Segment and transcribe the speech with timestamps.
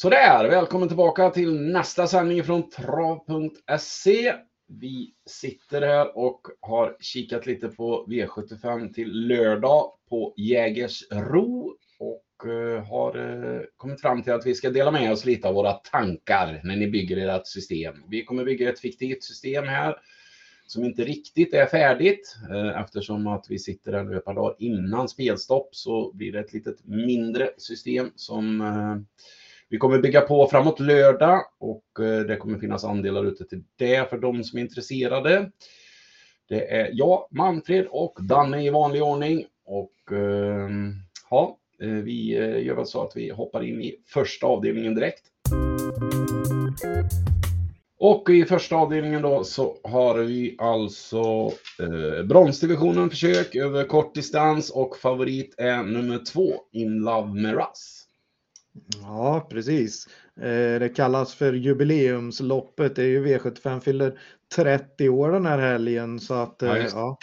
[0.00, 4.34] Sådär, välkommen tillbaka till nästa sändning från trav.se.
[4.68, 12.84] Vi sitter här och har kikat lite på V75 till lördag på Jägersro och eh,
[12.84, 16.60] har eh, kommit fram till att vi ska dela med oss lite av våra tankar
[16.64, 17.94] när ni bygger ert system.
[18.08, 19.96] Vi kommer bygga ett fiktivt system här
[20.66, 24.56] som inte riktigt är färdigt eh, eftersom att vi sitter här nu ett par dagar
[24.58, 28.60] innan spelstopp så blir det ett litet mindre system som
[29.70, 34.10] vi kommer bygga på framåt lördag och eh, det kommer finnas andelar ute till det
[34.10, 35.50] för de som är intresserade.
[36.48, 39.46] Det är jag, Manfred och Danne i vanlig ordning.
[39.64, 40.92] Och ehm,
[41.30, 45.22] ja, eh, vi eh, gör väl så att vi hoppar in i första avdelningen direkt.
[47.98, 54.70] Och i första avdelningen då så har vi alltså eh, bronsdivisionen försök över kort distans
[54.70, 57.99] och favorit är nummer två, In Love med Russ.
[59.02, 60.06] Ja, precis.
[60.40, 62.96] Eh, det kallas för jubileumsloppet.
[62.96, 64.18] Det är ju V75 fyller
[64.56, 67.18] 30 år den här helgen så att ja, ja,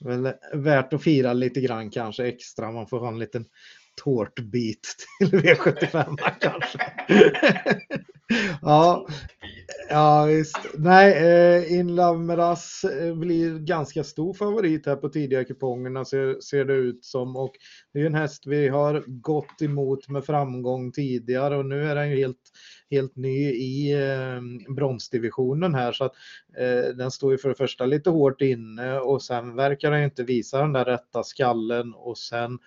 [0.00, 2.72] väl värt att fira lite grann kanske extra.
[2.72, 3.44] Man får ha en liten
[4.04, 6.92] tårtbit till V75 kanske.
[8.62, 9.08] ja,
[9.88, 10.58] ja, visst.
[10.74, 16.64] Nej, eh, Inlove Meras eh, blir ganska stor favorit här på tidiga kupongerna ser, ser
[16.64, 17.36] det ut som.
[17.36, 17.52] Och
[17.92, 22.10] det är en häst vi har gått emot med framgång tidigare och nu är den
[22.10, 22.42] ju helt,
[22.90, 26.14] helt ny i eh, bronsdivisionen här så att
[26.58, 30.22] eh, den står ju för det första lite hårt inne och sen verkar den inte
[30.24, 32.58] visa den där rätta skallen och sen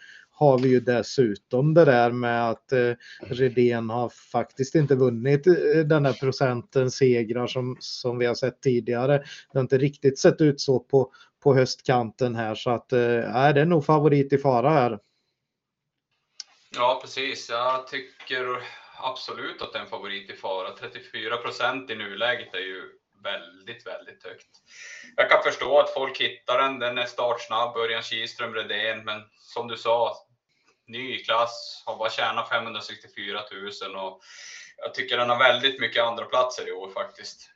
[0.41, 5.53] har vi ju dessutom det där med att eh, Redén har faktiskt inte vunnit eh,
[5.85, 9.17] den här procenten segrar som, som vi har sett tidigare.
[9.17, 11.11] Det har inte riktigt sett ut så på,
[11.43, 14.99] på höstkanten här så att eh, det är nog favorit i fara här.
[16.75, 17.49] Ja, precis.
[17.49, 18.45] Jag tycker
[19.03, 20.69] absolut att det är en favorit i fara.
[20.79, 22.81] 34 procent i nuläget är ju
[23.23, 24.49] väldigt, väldigt högt.
[25.15, 26.79] Jag kan förstå att folk hittar den.
[26.79, 29.21] Den är startsnabb, Örjan Kihlström, Redén, men
[29.53, 30.15] som du sa,
[30.91, 33.39] ny klass, har bara tjänat 564
[33.91, 34.21] 000 och
[34.77, 37.49] jag tycker den har väldigt mycket andra platser i år faktiskt.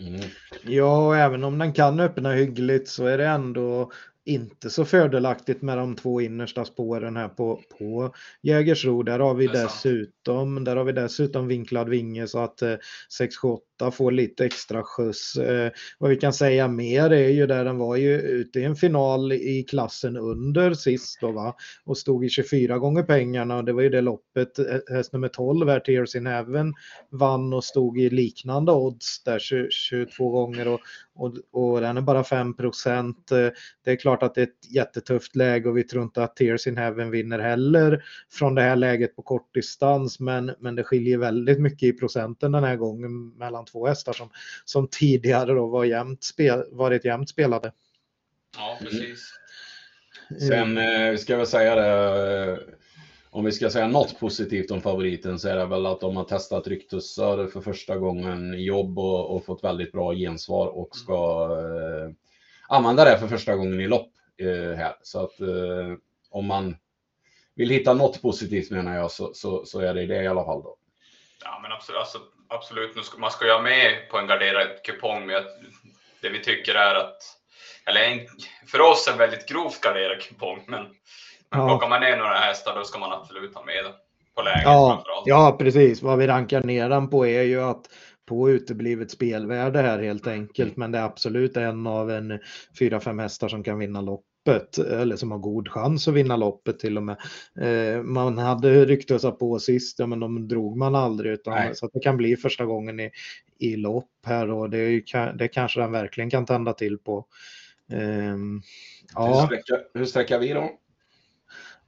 [0.00, 0.30] Mm.
[0.62, 3.92] Ja, och även om den kan öppna hyggligt så är det ändå
[4.26, 9.02] inte så fördelaktigt med de två innersta spåren här på, på Jägersro.
[9.02, 12.74] Där har vi dessutom, där har vi dessutom vinklad vinge så att eh,
[13.18, 15.36] 678 får lite extra skjuts.
[15.36, 18.76] Eh, vad vi kan säga mer är ju där den var ju ute i en
[18.76, 23.72] final i klassen under sist då va och stod i 24 gånger pengarna och det
[23.72, 26.74] var ju det loppet eh, häst nummer 12 här Tears in Heaven
[27.10, 29.38] vann och stod i liknande odds där
[29.70, 30.80] 22 gånger och,
[31.14, 33.32] och, och den är bara 5 procent.
[33.32, 33.48] Eh,
[33.84, 36.66] det är klart att det är ett jättetufft läge och vi tror inte att Tears
[36.66, 41.60] in Heaven vinner heller från det här läget på kortdistans men, men det skiljer väldigt
[41.60, 44.30] mycket i procenten den här gången mellan två hästar som,
[44.64, 47.72] som tidigare då var jämnt spel, varit jämnt spelade.
[48.56, 49.32] Ja, precis.
[50.48, 52.58] Sen eh, ska jag säga det, eh,
[53.30, 56.24] om vi ska säga något positivt om favoriten så är det väl att de har
[56.24, 61.48] testat ryktussar för första gången i jobb och, och fått väldigt bra gensvar och ska
[61.58, 62.12] eh,
[62.68, 64.94] använda det för första gången i lopp eh, här.
[65.02, 65.96] Så att eh,
[66.30, 66.76] om man
[67.54, 70.62] vill hitta något positivt menar jag så, så, så är det det i alla fall
[70.62, 70.76] då.
[71.44, 71.98] Ja, men absolut.
[71.98, 72.18] Alltså,
[72.48, 73.18] absolut.
[73.18, 75.46] Man ska ju ha med på en garderad kupong med att
[76.20, 77.18] det vi tycker är att,
[77.86, 78.20] eller en,
[78.66, 80.82] för oss en väldigt grovt garderad kupong, men,
[81.50, 81.68] men ja.
[81.68, 83.92] plockar man ner några hästar då ska man absolut ha med det
[84.34, 86.02] på läget ja, Ja, precis.
[86.02, 87.88] Vad vi rankar ner den på är ju att
[88.26, 92.38] på uteblivet spelvärde här helt enkelt, men det är absolut en av en
[92.78, 96.36] fyra, fem hästar som kan vinna lopp loppet eller som har god chans att vinna
[96.36, 97.16] loppet till och med.
[97.60, 101.92] Eh, man hade ryktats på sist, ja, men de drog man aldrig utan så att
[101.92, 103.10] det kan bli första gången i,
[103.58, 107.26] i lopp här och det, är, det kanske den verkligen kan tända till på.
[107.92, 108.36] Eh,
[109.14, 109.50] ja.
[109.94, 110.70] Hur sträcker vi då?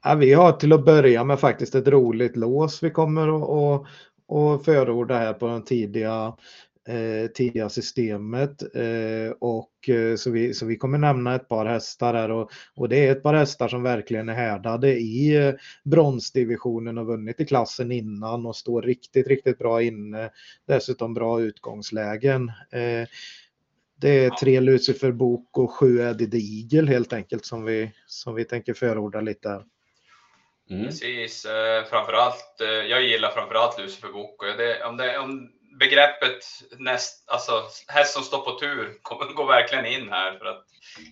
[0.05, 3.87] Ja, vi har till att börja med faktiskt ett roligt lås vi kommer att
[4.29, 6.37] och förorda här på den tidiga
[6.89, 8.63] eh, tidiga systemet.
[8.75, 12.89] Eh, och, eh, så, vi, så vi kommer nämna ett par hästar här och, och
[12.89, 15.55] det är ett par hästar som verkligen är härdade i eh,
[15.85, 20.31] bronsdivisionen och vunnit i klassen innan och står riktigt, riktigt bra inne.
[20.67, 22.49] Dessutom bra utgångslägen.
[22.71, 23.09] Eh,
[24.01, 28.45] det är tre Lucifer Bok och sju Eddie Digel helt enkelt som vi, som vi
[28.45, 29.65] tänker förorda lite här.
[30.71, 30.87] Mm.
[30.87, 34.45] Precis, eh, framförallt, eh, jag gillar framförallt Lucifer Bok.
[34.57, 36.45] Det, om, det, om begreppet
[36.79, 37.53] näst, alltså
[37.89, 38.95] häst som står på tur
[39.35, 40.65] går verkligen in här för att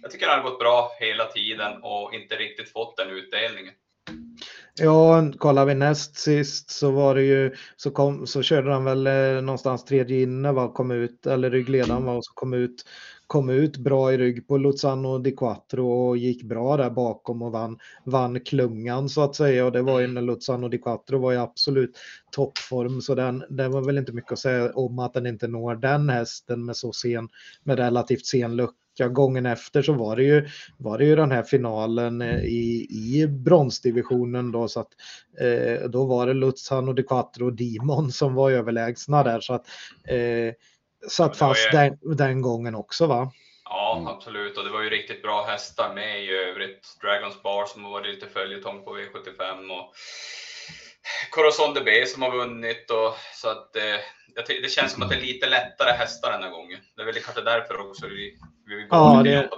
[0.03, 3.75] jag tycker han har gått bra hela tiden och inte riktigt fått den utdelningen.
[4.79, 9.07] Ja, kollar vi näst sist så var det ju så, kom, så körde han väl
[9.07, 12.85] eh, någonstans tredje inne var kom ut eller ryggledaren var och så kom ut
[13.27, 17.53] kom ut bra i rygg på Luzano Di Quattro och gick bra där bakom och
[17.53, 21.33] vann, vann klungan så att säga och det var ju när Luzano Di Quattro var
[21.33, 21.99] i absolut
[22.31, 25.75] toppform så den, det var väl inte mycket att säga om att den inte når
[25.75, 27.29] den hästen med så sen
[27.65, 29.09] med relativt sen lucka vecka.
[29.09, 33.27] Gången efter så var det ju, var det ju den här finalen eh, i, i
[33.27, 34.91] bronsdivisionen då så att
[35.41, 39.55] eh, då var det Lutzan och De Quattro och Dimon som var överlägsna där så
[39.55, 39.67] att
[40.05, 40.55] eh,
[41.09, 41.79] satt fast ju...
[41.79, 43.33] den, den gången också va?
[43.65, 44.59] Ja, absolut.
[44.59, 46.99] Och det var ju riktigt bra hästar med i övrigt.
[47.01, 49.95] Dragons Bar som har varit lite följetong på V75 och
[51.31, 52.91] Corazon DB som har vunnit.
[52.91, 54.01] Och, så att, eh,
[54.63, 56.79] det känns som att det är lite lättare hästar den här gången.
[56.97, 58.39] Det är väl kanske därför också vi
[58.69, 59.49] vi ja, det,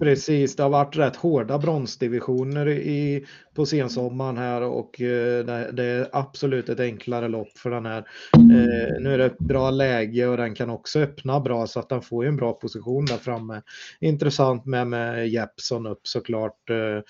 [0.00, 0.56] precis.
[0.56, 6.08] Det har varit rätt hårda bronsdivisioner i, på sensommaren här och eh, det, det, är
[6.12, 7.98] absolut ett enklare lopp för den här.
[8.32, 11.88] Eh, nu är det ett bra läge och den kan också öppna bra så att
[11.88, 13.62] den får en bra position där framme.
[14.00, 16.70] Intressant med, med Jeppson upp såklart.
[16.70, 17.02] Eh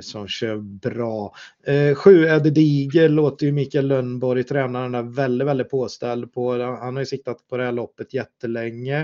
[0.00, 1.34] som kör bra.
[1.66, 6.52] Eh, sju Eddie Diger låter ju Mikael Lönnborg, tränaren, där väldigt, väldigt påställd på.
[6.62, 9.00] Han har ju siktat på det här loppet jättelänge.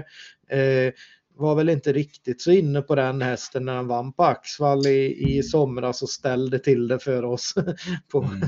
[0.48, 0.92] Eh,
[1.36, 5.36] var väl inte riktigt så inne på den hästen när han vann på Axvall i,
[5.36, 7.54] i somras och ställde till det för oss
[8.12, 8.40] på, mm.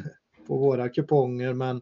[0.47, 1.53] på våra kuponger.
[1.55, 1.81] Men,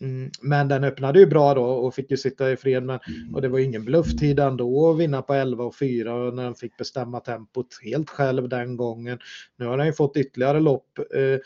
[0.00, 2.82] mm, men den öppnade ju bra då och fick ju sitta i fred.
[2.82, 3.00] Men,
[3.34, 6.76] och det var ingen blufftid ändå att vinna på 11 och 4 när han fick
[6.76, 9.18] bestämma tempot helt själv den gången.
[9.56, 10.98] Nu har han ju fått ytterligare lopp.
[10.98, 11.38] Eh,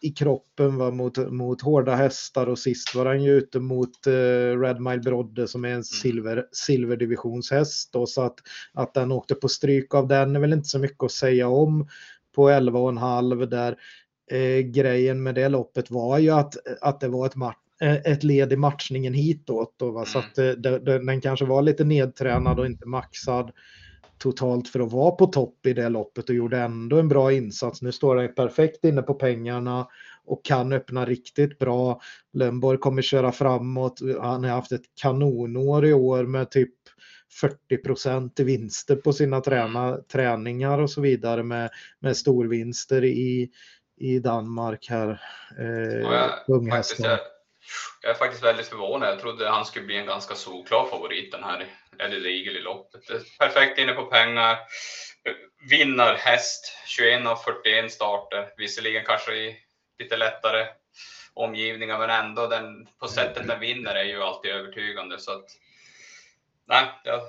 [0.00, 4.60] i kroppen va, mot, mot hårda hästar och sist var han ju ute mot uh,
[4.60, 5.84] Red Mile Brodde som är en mm.
[5.84, 7.92] silver, silverdivisionshäst.
[7.92, 8.38] Då, så att,
[8.74, 11.88] att den åkte på stryk av den är väl inte så mycket att säga om
[12.34, 13.76] på 11,5 där
[14.30, 18.24] eh, grejen med det loppet var ju att, att det var ett, match, eh, ett
[18.24, 19.74] led i matchningen hitåt.
[19.76, 20.04] Då, va?
[20.04, 20.50] Så att eh,
[20.82, 23.52] den kanske var lite nedtränad och inte maxad
[24.18, 27.82] totalt för att vara på topp i det loppet och gjorde ändå en bra insats.
[27.82, 29.88] Nu står han perfekt inne på pengarna
[30.24, 32.00] och kan öppna riktigt bra.
[32.32, 34.00] Lönnborg kommer köra framåt.
[34.20, 36.74] Han har haft ett kanonår i år med typ
[37.40, 41.70] 40 procent i vinster på sina träna, träningar och så vidare med,
[42.00, 43.50] med storvinster i,
[43.96, 45.20] i Danmark här.
[45.58, 47.18] Eh, ja, jag,
[48.02, 49.08] jag, är faktiskt väldigt förvånad.
[49.08, 51.66] Jag trodde han skulle bli en ganska solklar favorit den här
[51.98, 53.00] Eddie regel i loppet.
[53.38, 54.58] Perfekt inne på pengar.
[55.70, 58.52] Vinnar häst, 21 av 41 starter.
[58.56, 59.56] Visserligen kanske i
[59.98, 60.66] lite lättare
[61.34, 65.18] omgivningar, men ändå den, på sättet den vinner är ju alltid övertygande.
[65.18, 65.44] Så att,
[66.66, 67.22] nej, jag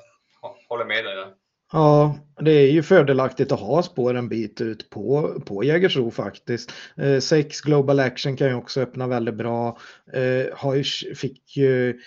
[0.68, 1.34] håller med dig där.
[1.72, 6.72] Ja, det är ju fördelaktigt att ha spår en bit ut på, på Jägersro faktiskt.
[6.98, 9.78] Eh, sex Global Action kan ju också öppna väldigt bra.
[10.14, 10.84] Eh, har ju,
[11.16, 12.02] fick ju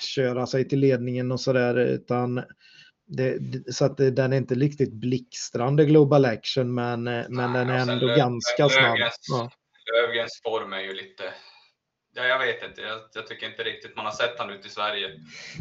[0.00, 2.42] köra sig till ledningen och sådär utan
[3.06, 3.38] det,
[3.74, 7.92] så att det, den är inte riktigt blixtrande global action men, men Nej, den är
[7.92, 8.98] ändå Löv, ganska snabb.
[9.28, 9.50] Ja.
[9.94, 11.22] Lövgrens form är ju lite,
[12.16, 14.70] ja, jag vet inte, jag, jag, tycker inte riktigt man har sett han ute i
[14.70, 15.08] Sverige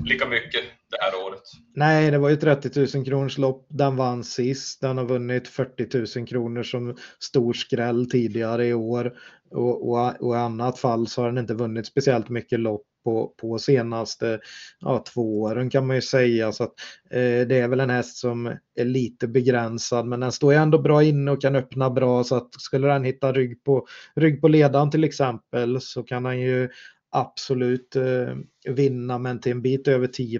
[0.05, 1.41] lika mycket det här året.
[1.75, 3.67] Nej, det var ju 30 000 kronors lopp.
[3.69, 4.81] Den vann sist.
[4.81, 9.17] Den har vunnit 40 000 kronor som stor skräll tidigare i år.
[9.51, 13.33] Och, och, och i annat fall så har den inte vunnit speciellt mycket lopp på,
[13.37, 14.39] på senaste
[14.79, 16.51] ja, två åren kan man ju säga.
[16.51, 16.73] Så att,
[17.11, 20.77] eh, det är väl en häst som är lite begränsad men den står ju ändå
[20.77, 24.47] bra inne och kan öppna bra så att skulle den hitta rygg på, rygg på
[24.47, 26.69] ledaren till exempel så kan han ju
[27.11, 28.35] absolut eh,
[28.73, 30.39] vinna men till en bit över 10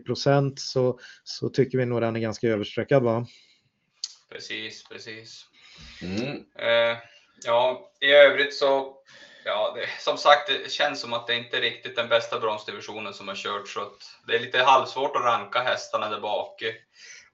[0.56, 3.28] så, så tycker vi nog den är ganska överstreckad va?
[4.32, 5.46] Precis, precis.
[6.02, 6.36] Mm.
[6.60, 6.98] Eh,
[7.46, 8.96] ja, i övrigt så
[9.48, 13.14] Ja, det, som sagt, det känns som att det inte är riktigt den bästa bronsdivisionen
[13.14, 16.64] som har kört, så att det är lite halvsvårt att ranka hästarna där bak.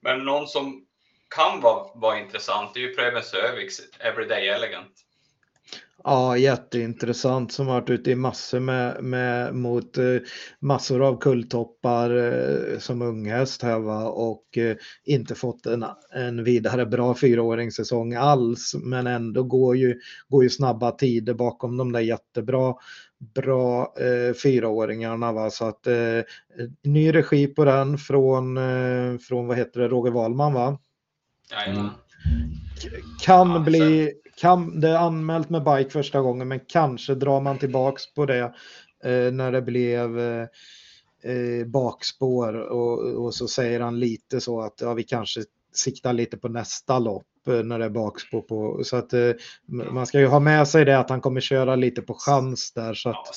[0.00, 0.86] Men någon som
[1.34, 4.92] kan vara, vara intressant är ju Preben Söviks Everyday Elegant.
[6.04, 10.16] Ja, jätteintressant som varit ute i massor med, med mot eh,
[10.60, 16.86] massor av kulltoppar eh, som unghäst här va och eh, inte fått en, en vidare
[16.86, 22.74] bra fyraåringssäsong alls men ändå går ju, går ju snabba tider bakom de där jättebra
[23.34, 26.20] bra eh, fyraåringarna va så att eh,
[26.84, 30.78] ny regi på den från, eh, från vad heter det, Roger Wahlman va?
[31.50, 31.90] Jajamän.
[33.22, 37.58] Kan ja, bli kan, det är anmält med bike första gången men kanske drar man
[37.58, 38.54] tillbaks på det
[39.04, 40.46] eh, när det blev eh,
[41.22, 45.40] eh, bakspår och, och, så säger han lite så att ja, vi kanske
[45.74, 48.84] siktar lite på nästa lopp när det är bakspår på.
[48.84, 49.12] Så att
[49.66, 52.94] man ska ju ha med sig det att han kommer köra lite på chans där.
[52.94, 53.16] Så att...
[53.16, 53.32] Ja,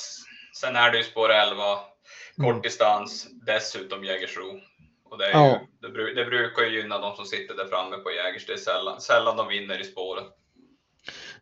[0.60, 1.62] sen är det ju spår 11,
[2.36, 2.62] kort mm.
[2.62, 4.60] distans, dessutom Jägersro.
[5.10, 8.10] Och det, är ju, det, det, brukar ju gynna de som sitter där framme på
[8.10, 8.46] Jägers.
[8.46, 10.24] Det är sällan, sällan de vinner i spåret.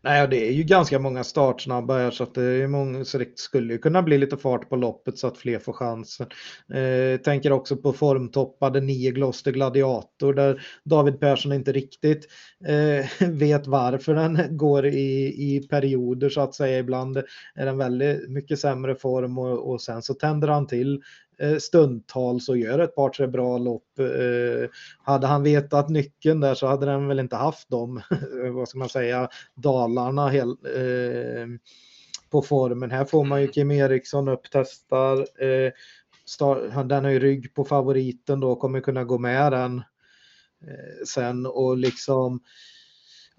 [0.04, 3.38] Nej, det är ju ganska många startsnabba här så att det, är många, så det
[3.38, 6.26] skulle ju kunna bli lite fart på loppet så att fler får chansen.
[6.74, 12.28] Eh, tänker också på formtoppade nio Gloster Gladiator där David Persson inte riktigt
[12.66, 16.78] eh, vet varför den går i, i perioder så att säga.
[16.78, 17.16] Ibland
[17.54, 21.56] är den väldigt mycket sämre form och, och sen så tänder han till Eh, Eh,
[21.56, 23.98] stundtals och gör ett par tre bra lopp.
[23.98, 24.70] Eh,
[25.02, 28.00] hade han vetat nyckeln där så hade den väl inte haft de,
[28.52, 31.46] vad ska man säga, dalarna hel, eh,
[32.30, 32.90] på formen.
[32.90, 35.18] Här får man ju Kim Eriksson upp, testar.
[35.44, 35.72] Eh,
[36.84, 39.82] den har ju rygg på favoriten då, kommer kunna gå med den
[41.06, 42.40] sen och liksom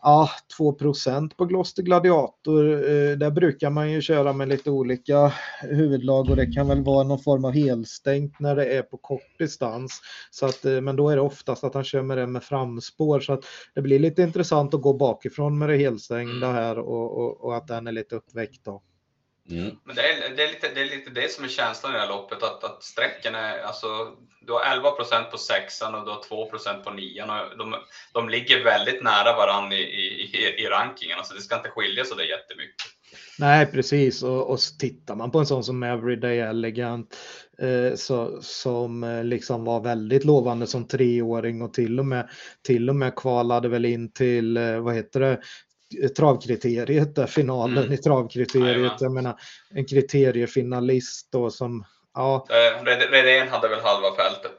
[0.07, 2.73] Ja, 2% på Gloster Gladiator.
[2.73, 7.03] Eh, där brukar man ju köra med lite olika huvudlag och det kan väl vara
[7.03, 10.01] någon form av helstängt när det är på kort distans.
[10.31, 13.19] Så att, eh, men då är det oftast att han kör med det med framspår
[13.19, 13.43] så att
[13.75, 17.67] det blir lite intressant att gå bakifrån med det helstängda här och, och, och att
[17.67, 18.65] den är lite uppväckt.
[18.65, 18.81] Då.
[19.49, 19.75] Mm.
[19.83, 22.01] Men det är, det, är lite, det är lite det som är känslan i det
[22.01, 23.87] här loppet, att, att sträcken är, alltså,
[24.41, 27.75] du har 11% på sexan och du har 2% på nian och de,
[28.13, 32.15] de ligger väldigt nära varandra i, i, i rankingen, alltså det ska inte skilja så
[32.15, 32.81] det jättemycket.
[33.39, 34.23] Nej, precis.
[34.23, 37.17] Och, och tittar man på en sån som Everyday Elegant
[37.57, 42.29] eh, så, som eh, liksom var väldigt lovande som treåring och till och med,
[42.61, 45.41] till och med kvalade väl in till, eh, vad heter det,
[46.17, 47.93] travkriteriet, där finalen mm.
[47.93, 49.01] i travkriteriet.
[49.01, 49.39] Jag menar,
[49.69, 52.47] en kriteriefinalist då som, ja.
[52.49, 54.55] Eh, Redén hade väl halva fältet.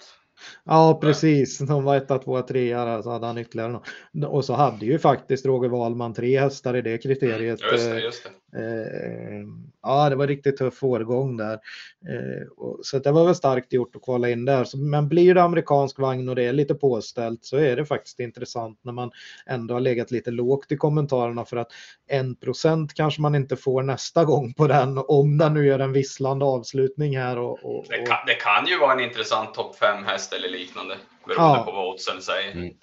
[0.67, 1.59] Ja, precis.
[1.59, 4.25] De var etta, tvåa, trea, så hade han ytterligare någon.
[4.25, 7.61] Och så hade ju faktiskt Roger Wahlman tre hästar i det kriteriet.
[7.73, 8.31] Just det, just det.
[8.57, 9.47] Eh,
[9.83, 11.53] ja, det var riktigt tuff årgång där.
[11.53, 12.47] Eh,
[12.83, 14.77] så det var väl starkt gjort att kvala in där.
[14.77, 18.79] Men blir det amerikansk vagn och det är lite påställt så är det faktiskt intressant
[18.83, 19.11] när man
[19.47, 21.69] ändå har legat lite lågt i kommentarerna för att
[22.09, 25.93] en procent kanske man inte får nästa gång på den om den nu gör en
[25.93, 27.39] visslande avslutning här.
[27.39, 27.85] Och, och, och...
[27.89, 30.97] Det, kan, det, kan, ju vara en intressant topp 5 häst eller liknande
[31.27, 31.65] beroende ja.
[31.65, 32.53] på vad oddsen säger.
[32.53, 32.75] Mm.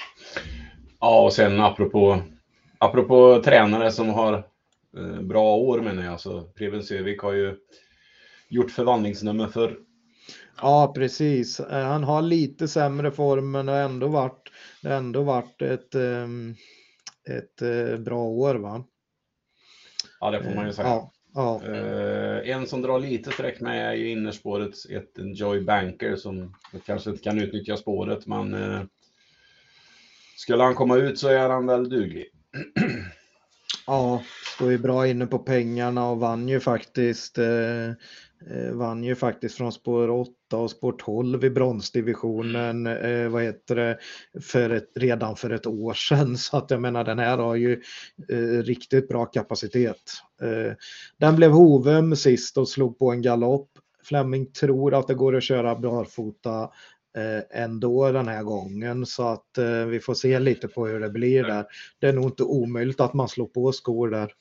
[0.99, 2.21] Ja, och sen apropå,
[2.77, 4.43] apropå tränare som har
[4.97, 6.19] Eh, bra år menar jag.
[6.19, 7.57] Så Preben Sövik har ju
[8.47, 9.77] gjort förvandlingsnummer för.
[10.61, 11.59] Ja, precis.
[11.59, 14.49] Eh, han har lite sämre form men det har ändå varit,
[14.83, 16.55] ändå varit ett, ehm,
[17.29, 18.55] ett eh, bra år.
[18.55, 18.83] va?
[20.19, 20.87] Ja, det får man ju säga.
[20.87, 21.11] Ja.
[21.35, 21.61] Ja.
[22.43, 27.23] en som drar lite streck med är ju innerspårets ett Joy Banker som kanske inte
[27.23, 28.55] kan utnyttja spåret men
[30.37, 32.25] skulle han komma ut så är han väl duglig.
[33.87, 34.23] Ja,
[34.55, 37.91] står ju bra inne på pengarna och vann ju faktiskt eh
[38.49, 43.75] Eh, vann ju faktiskt från spår 8 och spår 12 i bronsdivisionen eh, vad heter
[43.75, 43.97] det,
[44.41, 46.37] för ett, redan för ett år sedan.
[46.37, 47.81] Så att jag menar den här har ju
[48.29, 50.11] eh, riktigt bra kapacitet.
[50.41, 50.73] Eh,
[51.17, 53.69] den blev Hovöm sist och slog på en galopp.
[54.03, 56.63] Fleming tror att det går att köra barfota
[57.17, 61.09] eh, ändå den här gången så att eh, vi får se lite på hur det
[61.09, 61.65] blir där.
[61.99, 64.31] Det är nog inte omöjligt att man slår på skor där.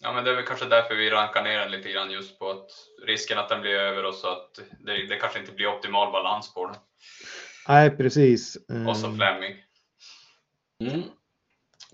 [0.00, 2.50] Ja, men det är väl kanske därför vi rankar ner den lite grann just på
[2.50, 2.70] att
[3.06, 6.54] risken att den blir över och så att det, det kanske inte blir optimal balans
[6.54, 6.76] på den.
[7.68, 8.56] Nej, precis.
[8.88, 9.54] Och så Fleming.
[10.80, 11.02] Mm.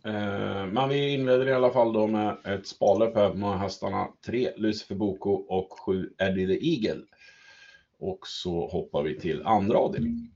[0.05, 4.53] Eh, men vi inleder i alla fall då med ett sparlöp här med hästarna 3
[4.57, 7.05] Lucifer Boko och 7 Eddie the Eagle.
[7.99, 10.31] Och så hoppar vi till andra avdelningen.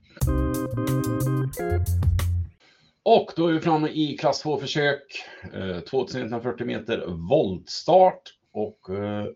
[3.09, 5.25] Och då är vi framme i klass 2 försök.
[5.55, 8.35] Eh, 2140 meter voltstart.
[8.53, 9.27] Och eh,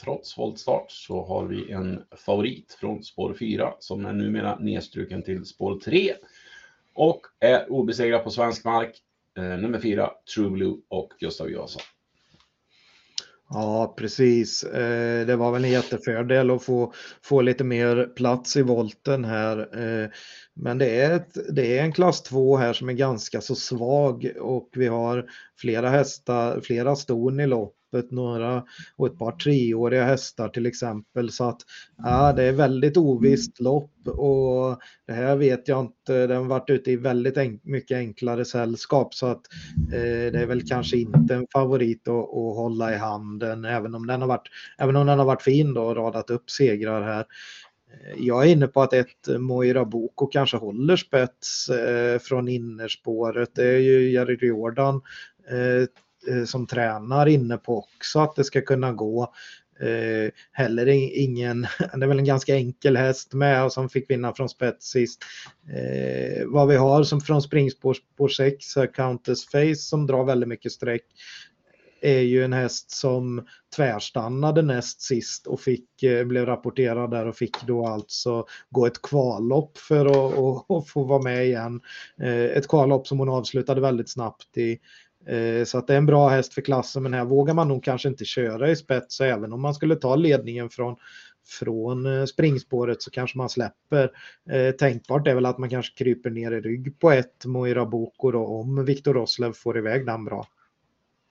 [0.00, 5.44] trots voltstart så har vi en favorit från spår 4 som är numera nedstruken till
[5.44, 6.14] spår 3.
[6.94, 9.02] Och är obesegrad på svensk mark.
[9.38, 11.82] Eh, nummer 4, True Blue och Gustav Johansson.
[13.48, 14.64] Ja, precis.
[14.64, 19.58] Eh, det var väl en jättefördel att få, få lite mer plats i volten här.
[19.58, 20.08] Eh,
[20.54, 24.32] men det är, ett, det är en klass 2 här som är ganska så svag
[24.40, 28.64] och vi har flera hästar, flera ston i lopp loppet, några
[28.96, 31.30] och ett par treåriga hästar till exempel.
[31.32, 31.60] Så att
[31.98, 36.26] ja, det är väldigt ovisst lopp och det här vet jag inte.
[36.26, 39.42] Den har varit ute i väldigt enk mycket enklare sällskap så att
[39.92, 44.06] eh, det är väl kanske inte en favorit att, att, hålla i handen även om
[44.06, 44.48] den har varit,
[44.78, 47.24] även om den har varit fin då och radat upp segrar här.
[48.16, 53.54] jag är inne på att ett Moira Boko kanske håller spets eh, från innerspåret.
[53.54, 55.00] Det är ju Jerry Jordan
[55.50, 55.88] eh,
[56.28, 59.34] Eh, som tränar inne på också att det ska kunna gå.
[59.80, 60.86] Eh, heller
[61.18, 61.62] ingen,
[61.94, 65.22] det är väl en ganska enkel häst med och som fick vinna från spets sist.
[65.68, 70.72] Eh, vad vi har som från springspår på 6, Countess Face som drar väldigt mycket
[70.72, 71.04] streck
[72.00, 77.36] är ju en häst som tvärstannade näst sist och fick, eh, blev rapporterad där och
[77.36, 81.80] fick då alltså gå ett kvallopp för att och, och få vara med igen.
[82.20, 84.78] Eh, ett kvallopp som hon avslutade väldigt snabbt i.
[85.26, 87.84] Eh, så att det är en bra häst för klassen men här vågar man nog
[87.84, 90.96] kanske inte köra i spets så även om man skulle ta ledningen från
[91.48, 94.10] från springspåret så kanske man släpper.
[94.50, 98.30] Eh, tänkbart är väl att man kanske kryper ner i rygg på ett Moira Boko
[98.30, 100.46] då, om Viktor Roslev får iväg den bra.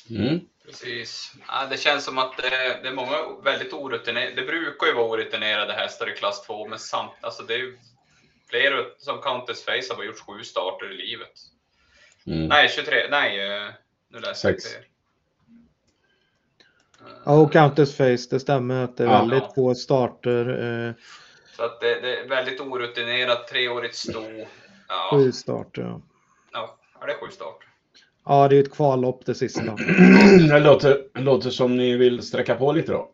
[0.10, 0.40] Mm.
[0.66, 1.34] Precis.
[1.48, 5.10] Ja, det känns som att det, det är många väldigt orutinerade, det brukar ju vara
[5.10, 7.78] orutinerade hästar i klass 2, men samt, alltså det är ju
[8.50, 11.32] flera som Countess Face har gjort sju starter i livet.
[12.28, 12.48] Mm.
[12.48, 13.70] Nej, 23, nej, eh,
[14.16, 14.84] nu läser jag fel.
[17.26, 19.52] Ja, och Countess Face, det stämmer att det är ja, väldigt ja.
[19.56, 20.50] få starter.
[20.50, 20.94] Eh.
[21.56, 24.24] Så att det, det, är väldigt orutinerat, treårigt sto.
[24.88, 25.10] Ja.
[25.12, 26.02] Sju starter, ja.
[26.52, 27.68] Ja, är det sju starter?
[28.26, 29.62] Ja, det är ett kvallopp det sista.
[30.50, 33.12] det låter, låter som ni vill sträcka på lite då.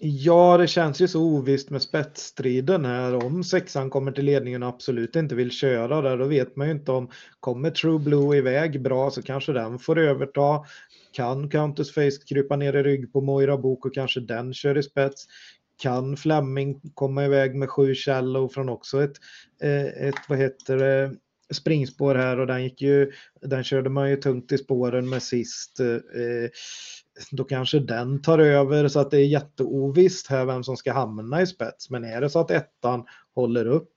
[0.00, 3.24] Ja, det känns ju så ovisst med spetsstriden här.
[3.24, 6.72] Om sexan kommer till ledningen och absolut inte vill köra där, då vet man ju
[6.72, 10.64] inte om kommer True Blue iväg bra så kanske den får överta.
[11.12, 14.82] Kan Countess Face krypa ner i rygg på Moira Bok och kanske den kör i
[14.82, 15.26] spets?
[15.82, 19.16] Kan Fleming komma iväg med sju Shallow från också ett,
[19.62, 21.14] eh, ett vad heter det,
[21.54, 25.80] springspår här och den gick ju, den körde man ju tungt i spåren med sist.
[25.80, 26.50] Eh,
[27.30, 31.42] då kanske den tar över så att det är jätteovisst här vem som ska hamna
[31.42, 31.90] i spets.
[31.90, 33.90] Men är det så att ettan håller upp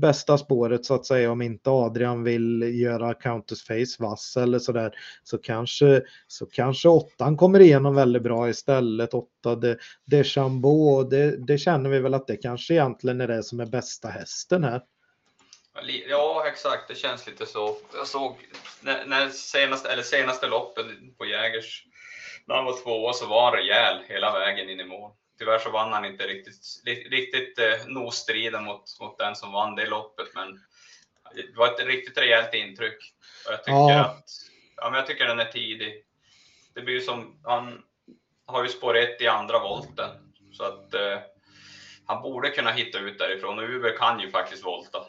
[0.00, 4.92] bästa spåret så att säga om inte Adrian vill göra Countess Face vass eller sådär
[5.22, 9.14] så kanske, så kanske åttan kommer igenom väldigt bra istället.
[9.14, 13.60] Åtta de, Deschambeau, det, det känner vi väl att det kanske egentligen är det som
[13.60, 14.82] är bästa hästen här.
[16.08, 16.88] Ja, exakt.
[16.88, 17.76] Det känns lite så.
[17.94, 18.36] Jag såg
[18.80, 20.86] när, när senaste, eller senaste loppet
[21.18, 21.84] på Jägers,
[22.48, 25.10] när han var tvåa så var han rejäl hela vägen in i mål.
[25.38, 26.56] Tyvärr så vann han inte riktigt,
[27.10, 30.60] riktigt eh, nosstriden mot, mot den som vann det loppet, men
[31.34, 32.98] det var ett riktigt rejält intryck.
[33.46, 34.00] Och jag tycker ja.
[34.00, 34.24] att,
[34.76, 36.04] ja, men jag tycker den är tidig.
[36.74, 37.82] Det blir som, han
[38.46, 40.10] har ju spår ett i andra volten,
[40.52, 41.18] så att eh,
[42.06, 45.06] han borde kunna hitta ut därifrån och Uber kan ju faktiskt volta.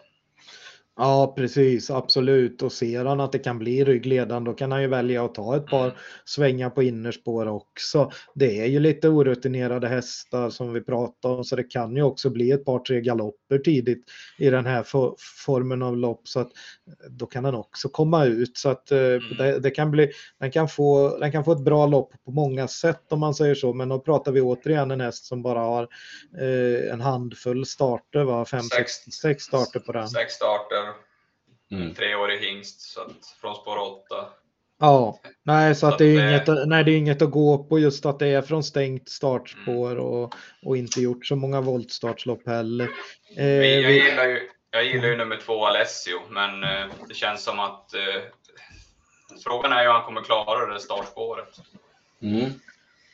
[1.01, 2.61] Ja, precis, absolut.
[2.61, 5.55] Och ser han att det kan bli ryggledande då kan han ju välja att ta
[5.55, 8.11] ett par svängar på innerspår också.
[8.35, 12.29] Det är ju lite orutinerade hästar som vi pratar om så det kan ju också
[12.29, 14.03] bli ett par tre galopper tidigt
[14.37, 14.85] i den här
[15.45, 16.51] formen av lopp så att
[17.09, 19.37] då kan den också komma ut så att eh, mm.
[19.37, 22.67] det, det, kan bli, den kan, få, den kan få ett bra lopp på många
[22.67, 23.73] sätt om man säger så.
[23.73, 25.87] Men då pratar vi återigen en häst som bara har
[26.39, 28.45] eh, en handfull starter, va?
[28.45, 30.09] Fem, sex, sex starter på den.
[30.09, 30.88] Sex starter
[31.71, 31.93] Mm.
[31.93, 34.25] Treårig hingst, så att, från spår 8.
[34.79, 36.29] Ja, nej så, att det, är.
[36.29, 39.91] Inget, nej, det är inget att gå på just att det är från stängt startspår
[39.91, 40.03] mm.
[40.03, 42.89] och, och inte gjort så många voltstartslopp heller.
[43.37, 47.59] Eh, jag, gillar ju, jag gillar ju nummer två Alessio, men eh, det känns som
[47.59, 48.21] att eh,
[49.43, 51.59] frågan är ju om han kommer klara det startspåret.
[52.21, 52.51] Mm.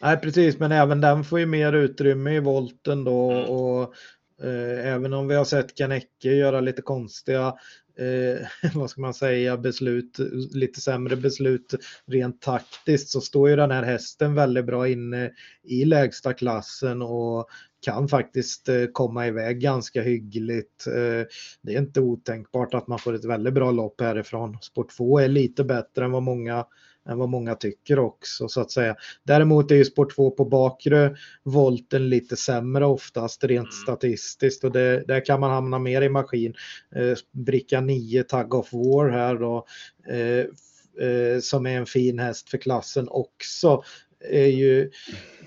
[0.02, 3.46] Nej, precis, men även den får ju mer utrymme i volten då mm.
[3.46, 3.96] och
[4.44, 7.54] eh, även om vi har sett Kanecke göra lite konstiga
[7.98, 10.18] eh, vad ska man säga, beslut,
[10.54, 15.32] lite sämre beslut rent taktiskt så står ju den här hästen väldigt bra inne
[15.64, 17.50] i lägsta klassen och
[17.86, 20.88] kan faktiskt eh, komma iväg ganska hyggligt.
[20.88, 21.28] Eh,
[21.62, 24.58] det är inte otänkbart att man får ett väldigt bra lopp härifrån.
[24.62, 26.66] Sport 2 är lite bättre än vad många
[27.10, 28.96] än vad många tycker också så att säga.
[29.24, 33.84] Däremot är ju sport 2 på bakre volten lite sämre oftast rent mm.
[33.84, 36.54] statistiskt och det, där kan man hamna mer i maskin.
[36.96, 39.66] Eh, bricka 9 Tag of War här då.
[40.10, 40.46] Eh,
[41.08, 43.84] eh, som är en fin häst för klassen också
[44.30, 44.92] är ju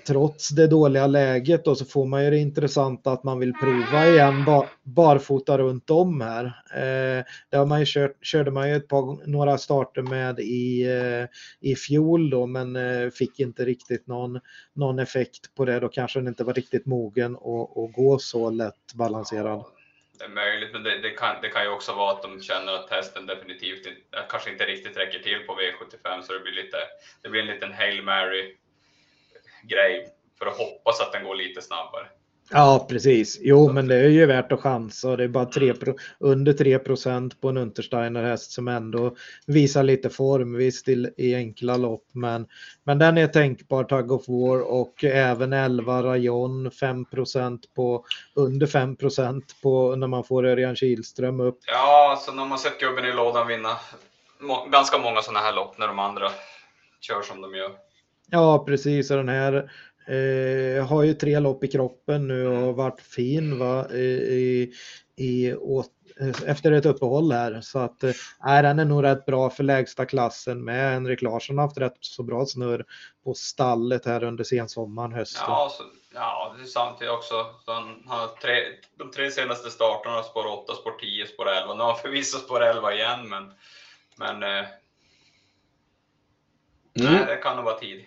[0.09, 4.07] trots det dåliga läget då så får man ju det intressanta att man vill prova
[4.07, 6.45] igen bar, barfota runt om här.
[6.73, 10.83] Eh, det har man ju kört, körde man ju ett par, några starter med i,
[10.83, 11.25] eh,
[11.69, 14.39] i fjol då men eh, fick inte riktigt någon,
[14.73, 15.79] någon effekt på det.
[15.79, 19.63] Då kanske den inte var riktigt mogen att gå så lätt balanserad.
[20.19, 22.73] Det är möjligt, men det, det, kan, det kan ju också vara att de känner
[22.73, 26.77] att hästen definitivt inte, kanske inte riktigt räcker till på V75 så det blir lite,
[27.21, 28.55] det blir en liten Hail Mary
[29.63, 30.07] grej
[30.39, 32.07] för att hoppas att den går lite snabbare.
[32.51, 33.37] Ja, precis.
[33.41, 35.15] Jo, men det är ju värt att chansa.
[35.15, 35.73] Det är bara 3
[36.19, 40.57] under 3% på en Untersteiner häst som ändå visar lite form.
[40.57, 42.47] Visst i enkla lopp, men,
[42.83, 47.05] men den är tänkbar, Tug of War och även 11 Rayon 5
[47.75, 48.95] på under 5
[49.61, 51.59] på när man får Örjan Kihlström upp.
[51.65, 53.77] Ja, så när man sett gubben i lådan vinna
[54.71, 56.31] ganska många sådana här lopp när de andra
[56.99, 57.88] kör som de gör.
[58.31, 59.11] Ja, precis.
[59.11, 59.69] Och den här
[60.09, 63.89] Eh, har ju tre lopp i kroppen nu och varit fin va?
[63.89, 64.73] I,
[65.15, 65.55] i,
[66.45, 67.61] efter ett uppehåll här.
[67.61, 70.93] Så att eh, den är nog rätt bra för lägsta klassen med.
[70.93, 72.85] Henrik Larsson har haft rätt så bra snurr
[73.23, 75.43] på stallet här under sensommaren, hösten.
[75.47, 77.45] Ja, så, ja det är samtidigt också.
[77.65, 78.63] Han har tre,
[78.97, 81.73] de tre senaste starterna, spår 8, spår 10, spår 11.
[81.73, 83.53] Nu har han förvisso spår 11 igen, men,
[84.15, 84.65] men eh,
[86.99, 87.13] mm.
[87.13, 88.05] nej, det kan nog vara tid.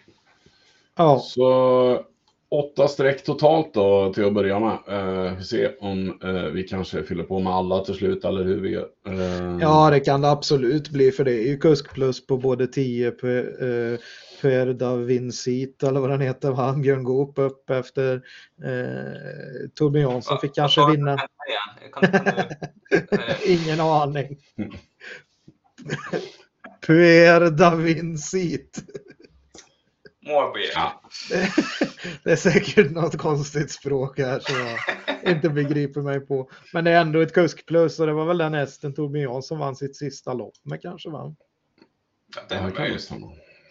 [0.96, 1.18] Ja.
[1.18, 2.04] Så
[2.52, 4.78] åtta streck totalt då till att börja med.
[4.88, 8.60] Uh, vi ser om uh, vi kanske fyller på med alla till slut eller hur
[8.60, 8.88] vi gör.
[9.08, 9.58] Uh...
[9.60, 13.10] Ja, det kan det absolut bli för det är ju kusk plus på både 10
[13.10, 13.98] per,
[14.42, 18.20] per Davincit eller vad den heter, han Björn Goop upp efter uh,
[19.74, 21.18] Torbjörn Jansson fick kanske vinna.
[23.46, 24.36] Ingen aning.
[26.86, 28.78] Per Davincit.
[30.22, 30.70] Morbier.
[30.74, 31.02] Ja.
[32.24, 36.50] Det är säkert något konstigt språk här som jag inte begriper mig på.
[36.72, 39.76] Men det är ändå ett kuskplus och det var väl den hästen Torbjörn Jansson vann
[39.76, 41.34] sitt sista lopp med kanske va?
[42.36, 43.10] Ja, det är möjligt.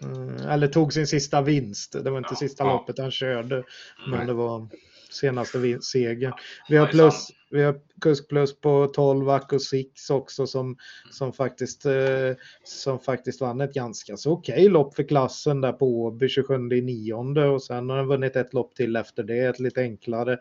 [0.03, 1.91] Mm, eller tog sin sista vinst.
[2.03, 2.73] Det var inte ja, sista ja.
[2.73, 3.63] loppet han körde.
[4.07, 4.27] Men Nej.
[4.27, 4.69] det var
[5.11, 6.33] senaste segern.
[6.69, 10.77] Vi har, plus, vi har kusk plus på 12 Acco 6 också som,
[11.11, 12.31] som, faktiskt, eh,
[12.63, 16.57] som faktiskt vann ett ganska så okej okay lopp för klassen där på Åby 27
[16.57, 20.37] nionde och sen har den vunnit ett lopp till efter det, ett lite enklare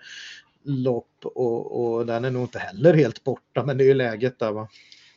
[0.64, 4.38] lopp och, och den är nog inte heller helt borta men det är ju läget
[4.38, 4.68] där va.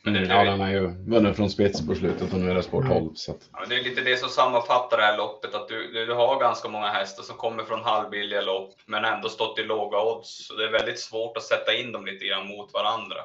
[0.06, 2.82] Mm, ja, den är ju vunnit från spets på slutet och nu är det spår
[2.82, 3.10] 12.
[3.14, 3.48] Så att...
[3.52, 6.68] ja, det är lite det som sammanfattar det här loppet, att du, du har ganska
[6.68, 10.46] många hästar som kommer från halvbilliga lopp, men ändå stått i låga odds.
[10.46, 13.16] Så det är väldigt svårt att sätta in dem lite grann mot varandra.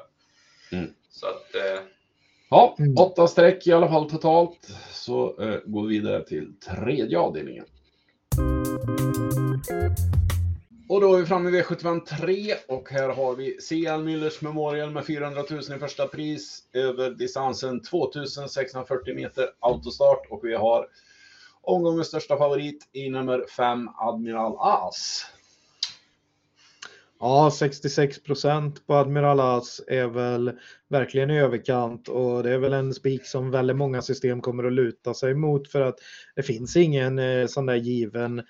[0.72, 0.90] Mm.
[1.10, 1.54] Så att...
[1.54, 1.82] Eh...
[2.50, 2.96] Ja, mm.
[2.96, 4.68] åtta streck i alla fall totalt.
[4.90, 7.64] Så eh, går vi vidare till tredje avdelningen.
[10.90, 15.06] Och då är vi framme vid V753 och här har vi CL Müllers Memorial med
[15.06, 20.86] 400 000 i första pris över distansen 2640 meter autostart och vi har
[21.62, 25.26] omgångens största favorit i nummer 5 Admiral As.
[27.22, 30.52] Ja, 66 procent på Admiral As är väl
[30.88, 34.72] verkligen i överkant och det är väl en spik som väldigt många system kommer att
[34.72, 35.98] luta sig mot för att
[36.36, 38.42] det finns ingen eh, sån där given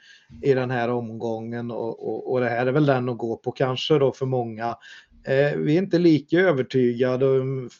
[0.42, 3.52] i den här omgången och, och, och det här är väl den att gå på
[3.52, 4.76] kanske då för många.
[5.24, 7.26] Eh, vi är inte lika övertygade,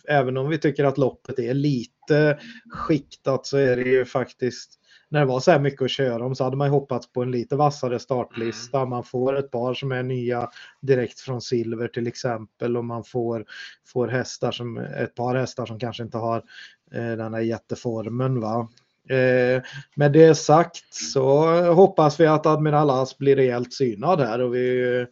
[0.09, 2.39] även om vi tycker att loppet är lite
[2.71, 4.80] skiktat så är det ju faktiskt
[5.11, 7.31] när det var så här mycket att köra om så hade man hoppats på en
[7.31, 8.79] lite vassare startlista.
[8.79, 8.91] Mm.
[8.91, 13.45] Man får ett par som är nya direkt från silver till exempel och man får,
[13.87, 16.37] får hästar som, ett par hästar som kanske inte har
[16.93, 18.41] eh, den här jätteformen.
[18.41, 18.69] Va?
[19.09, 19.63] Eh,
[19.95, 25.07] med det sagt så hoppas vi att Admiral As blir rejält synad här och vi,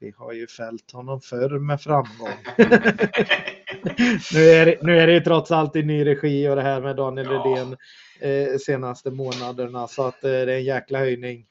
[0.00, 2.38] vi har ju fällt honom förr med framgång.
[4.32, 6.96] nu, är, nu är det ju trots allt i ny regi och det här med
[6.96, 7.32] Daniel ja.
[7.32, 7.76] Redén
[8.60, 11.46] senaste månaderna så att eh, det är en jäkla höjning.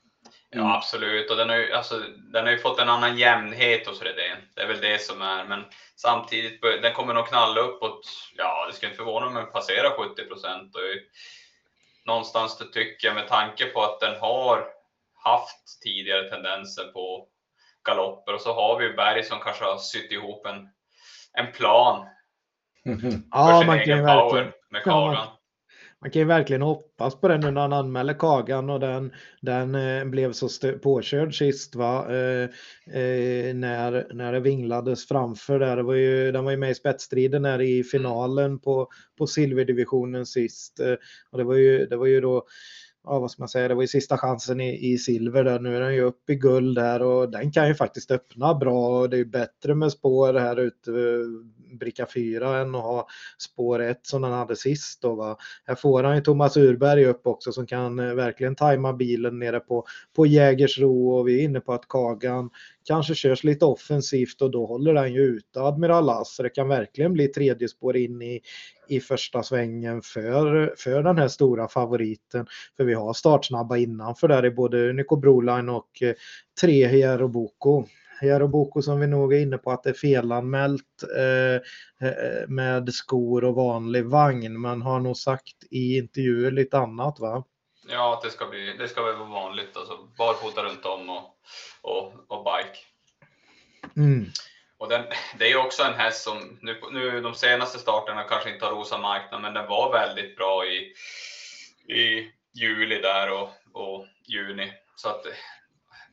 [0.50, 2.00] Ja absolut och den har, ju, alltså,
[2.34, 4.38] den har ju fått en annan jämnhet hos Redén.
[4.56, 5.64] Det är väl det som är, men
[5.96, 8.10] samtidigt den kommer nog knalla uppåt.
[8.36, 10.76] Ja, det skulle inte förvåna mig om passera 70 procent.
[12.06, 14.68] Någonstans det tycker jag med tanke på att den har
[15.24, 17.28] haft tidigare tendenser på
[17.84, 20.70] galopper och så har vi Berg som kanske har sytt ihop en,
[21.34, 22.08] en plan.
[22.86, 23.22] Mm -hmm.
[23.32, 24.52] Ja, man kan ju verkligen.
[24.70, 25.28] Med Kagan
[26.02, 29.76] man kan ju verkligen hoppas på det nu när han anmäler Kagan och den, den
[29.76, 30.50] eh, blev så
[30.84, 32.16] påkörd sist va?
[32.16, 32.44] Eh,
[33.02, 35.76] eh, när, när det vinglades framför där.
[35.76, 40.26] Det var ju, den var ju med i spetsstriden här i finalen på, på silverdivisionen
[40.26, 40.80] sist.
[40.80, 40.96] Eh,
[41.32, 42.46] och det var ju, det var ju då
[43.10, 45.60] ja, vad ska man säga, det var ju sista chansen i, i silver där.
[45.60, 49.00] Nu är den ju uppe i guld där och den kan ju faktiskt öppna bra
[49.00, 53.08] och det är ju bättre med spår här ute eh, bricka 4 än att ha
[53.38, 55.02] spår 1 som den hade sist.
[55.02, 55.38] Då, va?
[55.66, 59.60] Här får han ju Thomas Urberg upp också som kan eh, verkligen tajma bilen nere
[59.60, 62.50] på, på Jägersro och vi är inne på att Kagan
[62.88, 66.36] kanske körs lite offensivt och då håller den ju ute Admiral As.
[66.36, 68.42] Så det kan verkligen bli tredje spår in i,
[68.88, 72.46] i första svängen för, för den här stora favoriten.
[72.78, 76.14] För vi har startsnabba innanför där i både Nico Broline och eh,
[76.62, 77.86] tre Hierro Boko.
[78.22, 81.56] Jaro Boko som vi nog är inne på att det är felanmält eh,
[82.08, 84.60] eh med skor och vanlig vagn.
[84.60, 87.44] Man har nog sagt i intervjuer lite annat va?
[87.90, 89.78] Ja, att det ska, bli, det ska väl vara vanligt.
[89.78, 91.38] Alltså barfota runt om och,
[91.82, 92.80] och, och bike.
[93.96, 94.26] Mm.
[94.78, 95.04] Och den,
[95.40, 99.02] det är också en häst som, nu, nu de senaste starterna kanske inte har rosat
[99.02, 100.94] marknaden, men den var väldigt bra i,
[101.94, 104.72] i juli där och, och juni.
[104.96, 105.26] Så att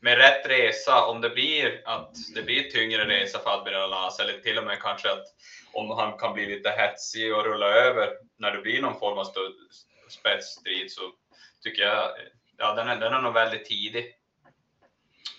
[0.01, 4.59] med rätt resa, om det blir att det blir tyngre resa för Admiral eller till
[4.59, 5.25] och med kanske att
[5.73, 9.27] om han kan bli lite hetsig och rulla över när det blir någon form av
[10.09, 11.01] spetsstrid så
[11.65, 12.11] tycker jag,
[12.59, 14.05] ja den är, den är nog väldigt tidig.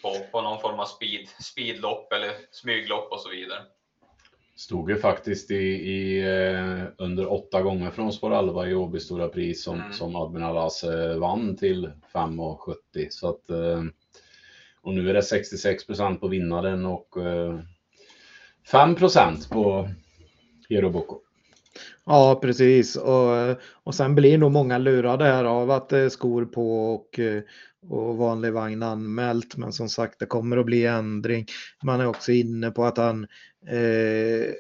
[0.02, 3.62] På, på någon form av speed, speedlopp eller smyglopp och så vidare.
[4.56, 9.28] Stod ju faktiskt i, i eh, under åtta gånger från spår 11 i Åby Stora
[9.28, 9.94] Pris som, Mm.
[9.94, 13.84] som Admiral Lasse vann till 5,70 så att eh,
[14.82, 17.60] och nu är det 66% på vinnaren och eh,
[18.72, 18.96] 5
[19.52, 19.90] på
[20.70, 21.20] Hero Boko.
[22.06, 22.96] Ja, precis.
[22.96, 27.20] Och, och sen blir nog många lurade här av att det är skor på och,
[27.20, 27.42] eh,
[27.90, 29.58] och vanlig vagn anmält.
[29.58, 31.46] Men som sagt, det kommer att bli ändring.
[31.84, 33.24] Man är också inne på att han,
[33.68, 34.54] eh,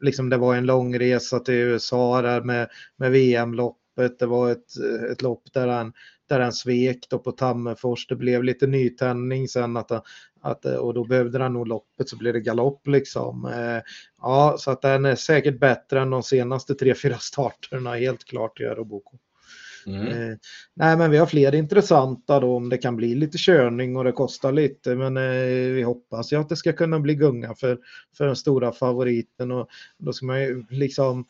[0.00, 4.18] liksom det var en lång resa till USA där med, med VM-loppet.
[4.18, 4.76] Det var ett,
[5.12, 5.92] ett lopp där han,
[6.28, 8.06] där han svek då på Tammerfors.
[8.06, 10.02] Det blev lite nytändning sen att, han-
[10.40, 13.44] att, och då behövde han nog loppet så blev det galopp liksom.
[13.44, 13.82] Eh,
[14.22, 18.60] Ja, så att den är säkert bättre än de senaste tre, fyra starterna, helt klart,
[18.60, 19.18] gör Boko.
[19.86, 20.06] Mm.
[20.06, 20.36] Eh,
[20.74, 24.12] nej, men vi har fler intressanta då om det kan bli lite körning och det
[24.12, 27.78] kostar lite, men eh, vi hoppas ju att det ska kunna bli gunga för,
[28.16, 31.26] för den stora favoriten och då ska man ju liksom,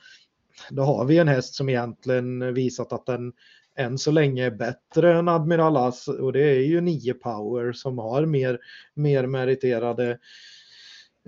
[0.71, 3.33] då har vi en häst som egentligen visat att den
[3.81, 7.99] än så länge är bättre än Admiral As och det är ju 9 power som
[7.99, 8.59] har mer,
[8.95, 10.19] mer meriterade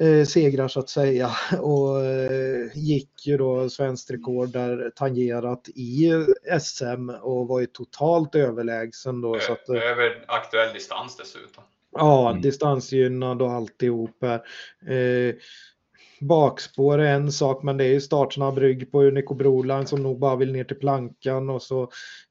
[0.01, 6.11] eh, segrar så att säga och eh, gick ju då svenskt rekord där tangerat i
[6.61, 9.39] SM och var ju totalt överlägsen då.
[9.41, 11.65] Så att, eh, Över aktuell distans dessutom.
[11.95, 12.43] Ja, Mm.
[12.43, 14.23] distansgynnad och alltihop.
[14.23, 15.35] Eh,
[16.23, 20.19] bakspår är en sak, men det är ju startsnabb rygg på Unico Broline som nog
[20.19, 21.91] bara vill ner till plankan och så.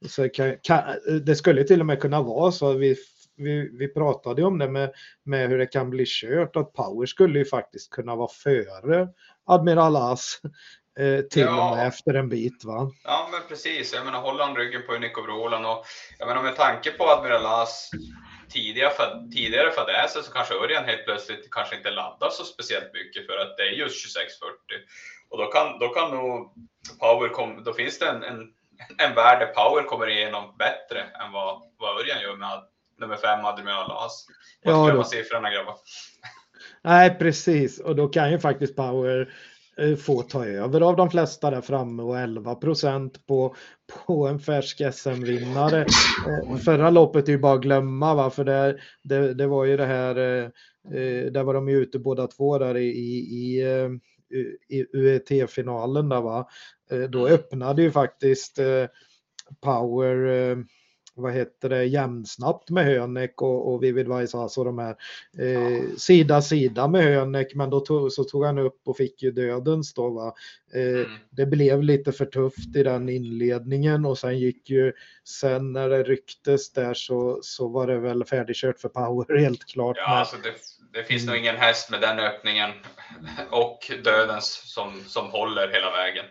[0.10, 0.84] så kan, kan,
[1.25, 2.95] det skulle till och med kunna vara så vi,
[3.38, 4.91] vi, vi pratade ju om det med,
[5.23, 9.08] med hur det kan bli kört, att Power skulle ju faktiskt kunna vara före
[9.45, 10.39] Admiral As.
[10.99, 11.71] Eh, till Ja.
[11.71, 12.91] och med efter en bit va?
[13.04, 13.93] Ja, men precis.
[13.93, 15.86] Jag menar, håller han ryggen på Unico Brolan och
[16.19, 17.89] jag menar med tanke på Admiral As
[18.52, 18.92] tidiga,
[19.34, 23.58] tidigare fadäser så kanske Örjan helt plötsligt kanske inte laddar så speciellt mycket för att
[23.58, 24.56] det är just 2640.
[25.30, 26.54] Och då kan, då kan nog
[27.00, 28.40] Power kom, då finns det en, en,
[28.98, 32.64] en värld där Power kommer igenom bättre än vad, vad Örjan gör med
[33.00, 34.26] nummer fem Admiral As.
[34.64, 35.76] Vad Ja, ska man siffrorna grabbar?
[36.84, 37.80] Nej, precis.
[37.80, 39.34] Och då kan ju faktiskt Power
[39.82, 43.56] Eh, få ta över av de flesta där framme och 11 procent på,
[44.06, 45.86] på en färsk SM-vinnare.
[46.28, 48.30] Eh, förra loppet är ju bara att glömma, va?
[48.30, 52.28] för det, det, det var ju det här, eh, där var de ju ute båda
[52.28, 53.62] två där i, i,
[54.30, 56.48] i, i UET-finalen där va.
[57.10, 58.60] Då öppnade ju faktiskt
[59.62, 60.56] Power
[61.13, 64.95] vad heter det, jämnsnabbt med Hönek och, och Vivid Vaisas och de här
[65.39, 69.32] eh, sida sida med Hönek men då tog, så tog han upp och fick ju
[69.32, 70.34] dödens då va.
[70.74, 71.12] Eh, Mm.
[71.30, 74.93] Det blev lite för tufft i den inledningen och sen gick ju
[75.24, 79.97] sen när det rycktes där så, så var det väl färdigkört för Power helt klart.
[79.97, 80.54] Ja, Men- alltså det,
[81.00, 82.69] det finns nog ingen häst med den öppningen
[83.50, 86.26] och dödens som, som håller hela vägen.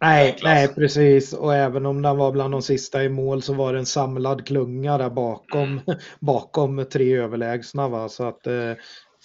[0.00, 1.32] Nej, nej, precis.
[1.32, 4.46] Och även om den var bland de sista i mål så var det en samlad
[4.46, 5.80] klunga där bakom,
[6.20, 7.88] bakom tre överlägsna.
[7.88, 8.08] Va?
[8.08, 8.70] Så att eh,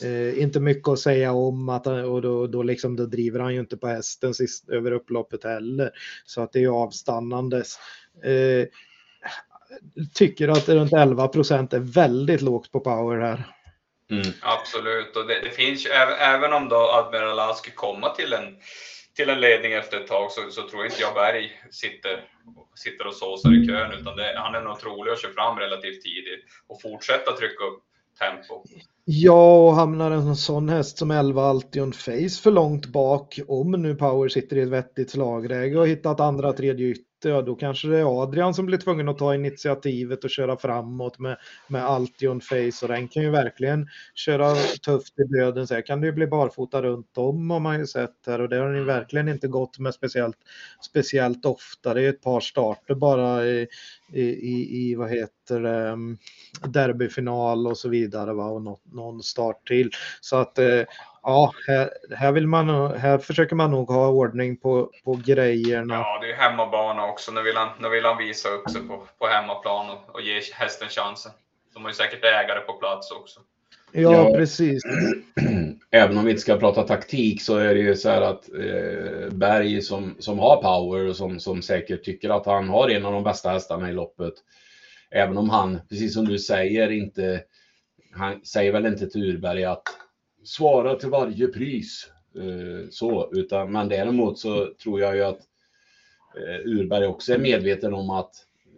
[0.04, 3.60] eh, inte mycket att säga om att och då, då, liksom, då driver han ju
[3.60, 5.92] inte på hästen sist, över upploppet heller.
[6.26, 7.80] Så att det är ju avstannandes.
[8.24, 8.68] Eh,
[10.14, 13.44] tycker att runt 11 procent är väldigt lågt på power här.
[14.12, 14.28] Mm.
[14.42, 18.58] Absolut, och det, det finns ju, även, även om då Admiral skulle komma till en,
[19.16, 22.28] till en ledning efter ett tag så, så tror inte jag Berg sitter,
[22.76, 26.04] sitter och såsar i kön, utan det, han är nog trolig att köra fram relativt
[26.04, 27.84] tidigt och fortsätta trycka upp
[28.20, 28.64] tempo.
[29.06, 33.96] Ja, och hamnar en sån häst som 11 Altion Face för långt bak, om nu
[33.96, 38.00] Power sitter i ett vettigt slagläge och hittat andra tredje ytter ja då kanske det
[38.00, 42.80] är Adrian som blir tvungen att ta initiativet och köra framåt med, med Altion Face
[42.82, 45.68] och den kan ju verkligen köra tufft i döden.
[45.68, 48.50] Så här kan det ju bli barfota runt om har man ju sett här och
[48.50, 50.38] det har den ju verkligen inte gått med speciellt,
[50.82, 51.94] speciellt ofta.
[51.94, 53.68] Det är ett par starter bara i,
[54.14, 56.18] i, i vad heter det, mm,
[56.68, 58.46] derbyfinal och så vidare va?
[58.46, 59.90] och något, någon start till.
[60.22, 60.82] Så att eh,
[61.26, 65.94] ja, här, här, vill man, här försöker man nog ha ordning på, på grejerna.
[65.94, 67.32] Ja, det är hemmabana också.
[67.32, 70.42] Nu vill han, nu vill han visa upp sig på, på hemmaplan och, och ge
[70.54, 71.32] hästen chansen.
[71.74, 73.40] De har ju säkert ägare på plats också.
[73.92, 74.84] Ja, ja, precis.
[75.92, 79.30] Även om vi inte ska prata taktik så är det ju så här att eh,
[79.32, 83.14] Berg som, som har power och som, som säkert tycker att han har en av
[83.14, 84.34] de bästa hästarna i loppet.
[85.12, 87.44] Även om han, precis som du säger, inte
[88.12, 89.84] han säger väl inte till Urberg att
[90.46, 92.10] svara till varje pris.
[92.36, 95.40] Eh, så, utan, men däremot så tror jag ju att
[96.36, 98.32] eh, Urberg också är medveten om att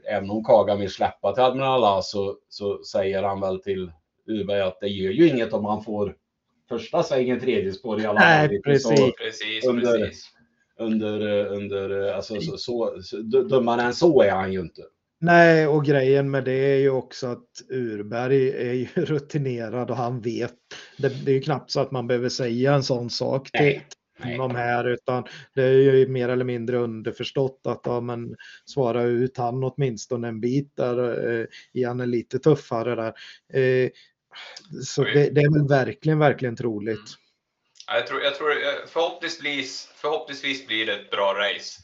[0.10, 3.92] även om Kagan vill släppa till Admiral så, så säger han väl till
[4.28, 6.16] Urberg att det gör ju inget om han får
[6.70, 8.48] första svängen tredje spår i alla fall.
[8.48, 9.00] Nej, precis.
[9.00, 10.26] Så, precis, under, precis.
[10.80, 14.82] Under, under, alltså så, så, så dummare än så är han ju inte.
[15.20, 20.22] Nej, och grejen med det är ju också att Urberg är ju rutinerad och han
[20.22, 20.54] vet.
[20.98, 23.82] Det, det är ju knappt så att man behöver säga en sån sak till,
[24.38, 29.38] de här utan det är ju mer eller mindre underförstått att ja, men svara ut
[29.38, 30.98] han åtminstone en bit där
[31.30, 33.14] eh, är lite tuffare där.
[33.54, 33.90] Eh,
[34.84, 36.98] så det, det, är väl verkligen, verkligen troligt.
[36.98, 38.00] Mm.
[38.00, 38.54] Jag tror, jag tror
[38.88, 41.82] förhoppningsvis, förhoppningsvis blir det ett bra race.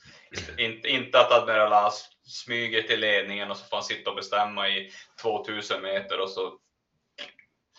[0.57, 4.69] Inte, inte att Admiral As smyger till ledningen och så får han sitta och bestämma
[4.69, 6.59] i 2000 meter och så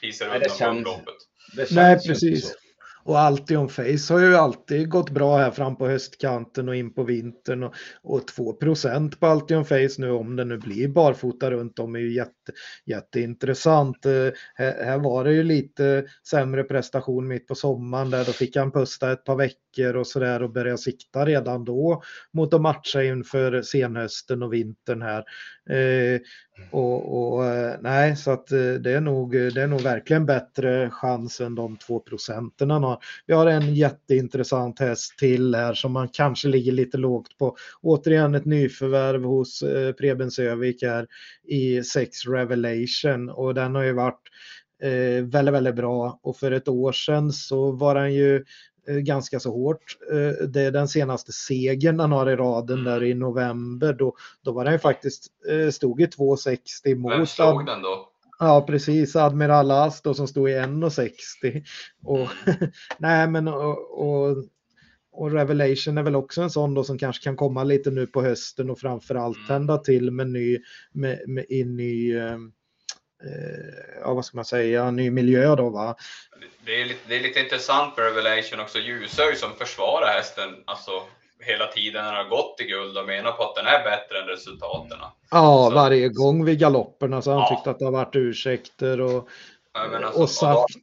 [0.01, 1.15] fiser undan loppet.
[1.71, 2.55] Nej, precis.
[3.05, 7.03] Och Altion Face har ju alltid gått bra här fram på höstkanten och in på
[7.03, 7.63] vintern.
[7.63, 8.53] Och, och 2
[9.21, 12.53] på Altion Face nu om det nu blir barfota runt om är ju jätte,
[12.85, 14.07] jätteintressant.
[14.07, 14.13] Eh,
[14.55, 18.73] här, här var det ju lite sämre prestation mitt på sommaren där då fick han
[18.73, 23.63] pusta ett par veckor och sådär och börja sikta redan då mot att matcha inför
[23.63, 25.25] senhösten och vintern här.
[25.71, 26.21] Eh,
[26.71, 30.27] och, och, eh, nej, så att eh, det är, nog, eh, det är nog verkligen
[30.27, 32.99] bättre chans än de två procenten han har.
[33.27, 37.57] Vi har en jätteintressant häst till här som man kanske ligger lite lågt på.
[37.83, 41.07] Återigen ett nyförvärv hos eh, Preben Sövik här
[41.49, 44.23] i Sex Revelation och den har ju varit
[44.83, 48.45] eh, väldigt, väldigt bra och för ett år sedan så var han ju
[48.87, 49.99] ganska så hårt.
[50.13, 53.93] Eh, det är den senaste segern han har i raden där i november.
[53.93, 57.13] Då, då var den faktiskt, eh, stod i 2,60 mot...
[57.13, 58.11] Vem slog den då?
[58.39, 59.17] Ja, precis.
[59.17, 61.65] Admiral As då som stod i 1,60.
[62.05, 62.31] Och, mm.
[62.99, 64.37] nej, men och, och,
[65.13, 68.23] och, Revelation är väl också en sån då som kanske kan komma lite nu på
[68.23, 69.49] hösten och framförallt mm.
[69.49, 70.59] tända till med ny,
[70.93, 72.39] med, med, i ny, Eh,
[74.01, 75.97] ja, vad ska man säga, ny miljö då va.
[76.65, 80.91] Det är, lite, det är lite intressant med Revelation också, Ljusö som försvarar hästen alltså,
[81.41, 84.23] hela tiden när den har gått till guld och menar på att den är bättre
[84.23, 84.99] än resultaten.
[85.31, 87.57] Ja, så, varje gång vid galopperna så har han ja.
[87.57, 89.29] tyckt att det har varit ursäkter och,
[89.73, 90.75] alltså, och sagt,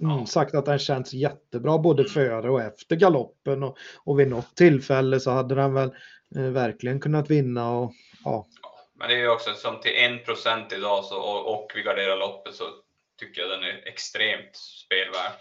[0.00, 2.12] mm, sagt att den känns jättebra både mm.
[2.12, 5.90] före och efter galoppen och, och vid något tillfälle så hade den väl
[6.36, 7.92] eh, verkligen kunnat vinna och
[8.24, 8.46] ja.
[9.00, 9.92] Men det är ju också som till
[10.26, 12.64] 1% idag så, och, och vi garderar loppet så
[13.20, 15.40] tycker jag den är extremt spelvärd.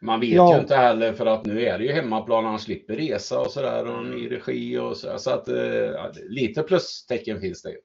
[0.00, 0.54] Man vet ja.
[0.54, 3.86] ju inte heller för att nu är det ju hemmaplan, han slipper resa och sådär
[3.86, 4.30] och ny mm.
[4.30, 5.18] regi och så.
[5.18, 7.78] Så att eh, lite plustecken finns det ju.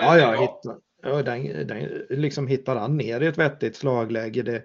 [0.00, 4.42] Ja, ja, hitta, ja den, den, liksom hittar han ner i ett vettigt slagläge.
[4.42, 4.62] Det,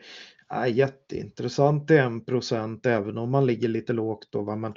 [0.53, 4.27] Ja, jätteintressant i 1 procent även om man ligger lite lågt.
[4.31, 4.55] Då, va?
[4.55, 4.73] Men,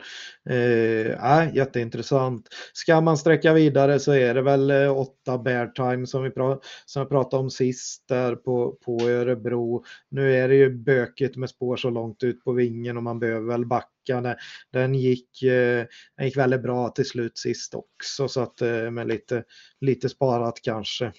[0.51, 2.49] eh, ja, jätteintressant.
[2.73, 6.59] Ska man sträcka vidare så är det väl eh, åtta bear time som vi pra
[6.87, 9.85] som jag pratade om sist där på, på Örebro.
[10.11, 13.47] Nu är det ju bökigt med spår så långt ut på vingen och man behöver
[13.47, 14.37] väl backa.
[14.73, 15.85] Den gick, eh,
[16.17, 19.45] den gick väldigt bra till slut sist också så att eh, med lite,
[19.81, 21.13] lite sparat kanske.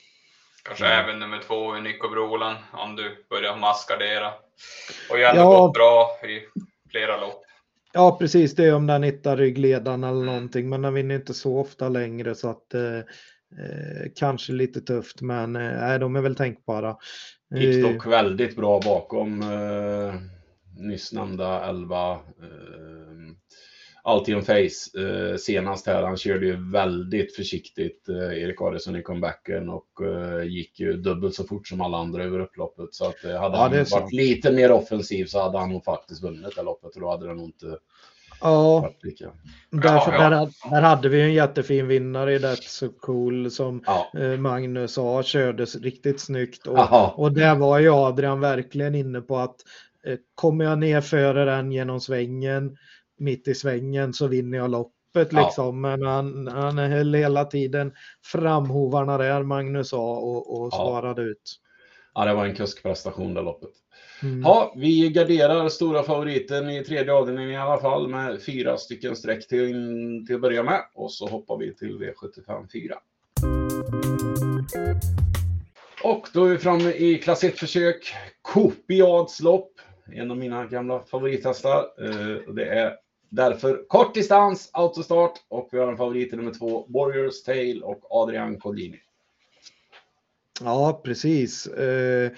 [0.63, 4.44] Kanske även nummer två i Nico Brolan om du börjar maskardera.
[5.09, 5.59] Och ju ändå ja.
[5.59, 6.41] gått bra i
[6.91, 7.41] flera lopp.
[7.93, 8.55] Ja, precis.
[8.55, 10.25] Det är om den hittar ryggledaren eller mm.
[10.25, 10.69] någonting.
[10.69, 15.21] Men den vinner inte så ofta längre så att eh, eh kanske lite tufft.
[15.21, 16.97] Men eh, de är väl tänkbara.
[17.55, 20.15] Gick dock väldigt bra bakom eh,
[20.77, 22.17] nyss nämnda 11 eh,
[24.05, 26.03] Altion Face eh, senast här.
[26.03, 31.35] Han körde ju väldigt försiktigt eh, Erik Adielsson i comebacken och eh, gick ju dubbelt
[31.35, 32.93] så fort som alla andra över upploppet.
[32.93, 34.13] Så att eh, hade ja, han varit sant.
[34.13, 37.33] lite mer offensiv så hade han nog faktiskt vunnit det loppet och då hade det
[37.33, 37.77] nog inte
[38.41, 39.31] Ja, Lika.
[39.69, 40.29] därför, Ja, ja.
[40.29, 44.11] Där, där hade vi en jättefin vinnare i That's So Cool som Ja.
[44.19, 46.67] eh, Magnus sa kördes riktigt snyggt.
[46.67, 49.55] Och, och där var ju Adrian verkligen inne på att
[50.07, 52.77] eh, kommer jag ner före den genom svängen,
[53.17, 54.93] mitt i svängen så vinner jag loppet
[55.31, 55.45] Ja.
[55.45, 55.81] liksom.
[55.81, 57.93] Men han, han höll hela tiden
[58.25, 60.77] framhovarna där Magnus sa och, och Ja.
[60.77, 61.59] svarade ut.
[62.15, 63.69] ja, det var en kuskprestation det loppet.
[64.23, 64.41] Mm.
[64.41, 69.47] Ja, vi garderar stora favoriten i tredje avdelningen i alla fall med fyra stycken streck
[69.47, 70.81] till, till att börja med.
[70.95, 72.95] Och så hoppar vi till V75 4.
[76.03, 78.13] Och då är vi framme i klass 1-försök.
[78.41, 79.71] Copiads lopp.
[80.11, 81.77] En av mina gamla favorithästar.
[82.01, 82.93] Eh, Det är
[83.29, 85.33] därför kort distans, autostart.
[85.47, 88.99] Och vi har en favorit i nummer två, Warriors Tale och Adrian Collini.
[90.61, 91.67] Ja, precis.
[91.67, 92.31] Eh,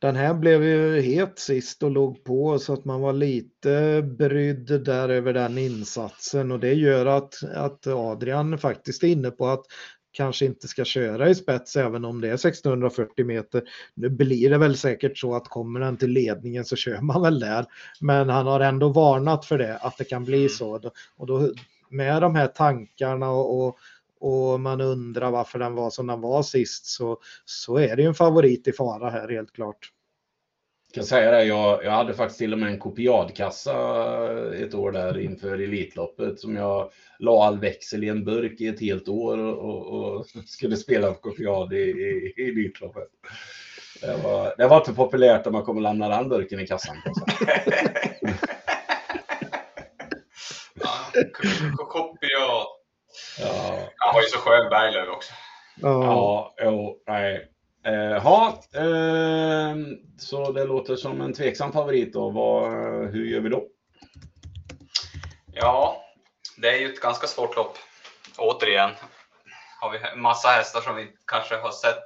[0.00, 4.84] den här blev ju het sist och låg på så att man var lite brydd
[4.84, 9.64] där över den insatsen och det gör att, att Adrian faktiskt är inne på att
[10.12, 13.62] kanske inte ska köra i spets även om det är 1640 meter.
[13.94, 17.40] Nu blir det väl säkert så att kommer den till ledningen så kör man väl
[17.40, 17.66] där.
[18.00, 20.80] Men han har ändå varnat för det, att det kan bli så.
[21.16, 21.52] Och då,
[21.90, 23.78] med de här tankarna och, och
[24.20, 28.08] och man undrar varför den var som den var sist så, så är det ju
[28.08, 29.92] en favorit i fara här helt klart.
[30.88, 33.72] Jag kan säga det, jag, jag hade faktiskt till och med en kopiadkassa
[34.54, 38.80] ett år där inför Elitloppet som jag la all växel i en burk i ett
[38.80, 43.08] helt år och, och, och skulle spela på kopiad i, i, i Elitloppet.
[44.00, 46.96] Det var, det var inte populärt om man kommer lämna den burken i kassan.
[46.96, 48.26] säga.
[53.40, 55.32] Ja, Han var ju så skön Berglöf också.
[55.76, 57.48] Ja, ja jo, nej.
[57.88, 59.76] Eh, Ja, eh,
[60.18, 62.30] så det låter som en tveksam favorit då.
[62.30, 62.70] Vad,
[63.10, 63.66] hur gör vi då?
[65.52, 66.04] Ja,
[66.56, 67.78] det är ju ett ganska svårt lopp.
[68.38, 68.90] Återigen
[69.80, 71.98] har vi en massa hästar som vi kanske har sett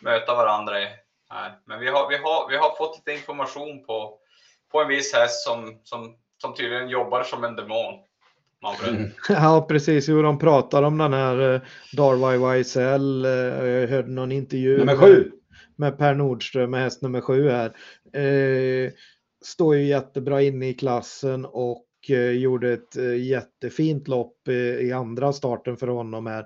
[0.00, 0.88] möta varandra i
[1.30, 1.58] här.
[1.64, 4.18] Men vi har, vi har, vi har fått lite information på,
[4.72, 7.94] på en viss häst som, som, som tydligen jobbar som en demon.
[8.88, 9.10] Mm.
[9.28, 10.08] ja precis.
[10.08, 11.60] Jo, de pratar om den här eh,
[11.96, 13.24] Darby YSL.
[13.24, 13.30] eh,
[13.68, 15.30] Jag hörde någon intervju Nummer med- sju.
[15.76, 17.66] med Per Nordström med häst nummer sju här.
[18.22, 18.90] Eh,
[19.44, 21.84] står ju jättebra inne i klassen och
[22.36, 24.48] gjorde ett jättefint lopp
[24.80, 26.44] i andra starten för honom här.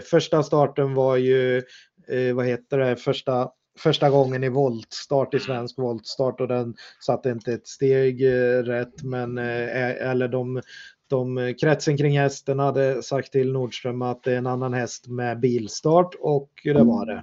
[0.00, 1.62] Första starten var ju,
[2.34, 3.48] vad heter det, första
[3.78, 6.74] Första gången i voltstart i svensk voltstart och den
[7.06, 8.26] satte inte ett steg
[8.64, 10.62] rätt men eller de
[11.12, 15.40] de, kretsen kring hästen hade sagt till Nordström att det är en annan häst med
[15.40, 17.22] bilstart och det var det.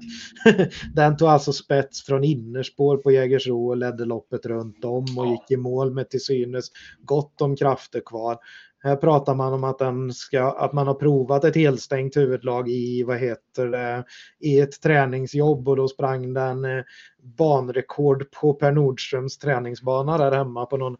[0.95, 5.51] Den tog alltså spets från innerspår på Jägersro och ledde loppet runt om och gick
[5.51, 6.71] i mål med till synes
[7.03, 8.37] gott om krafter kvar.
[8.81, 13.03] Här pratar man om att, den ska, att man har provat ett helstängt huvudlag i,
[13.03, 14.03] vad heter det,
[14.39, 16.83] i ett träningsjobb och då sprang den eh,
[17.37, 20.97] banrekord på Per Nordströms träningsbana där hemma på någon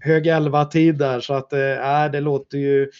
[0.00, 2.90] hög 11-tid där så att äh, det låter ju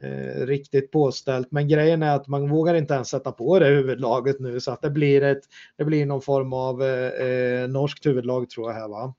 [0.00, 1.52] eh, riktigt påställt.
[1.52, 4.82] Men grejen är att man vågar inte ens sätta på det huvudlaget nu så att
[4.82, 5.42] det blir, ett,
[5.76, 9.14] det blir någon form av eh, eh, norskt huvudlag tror jag här va.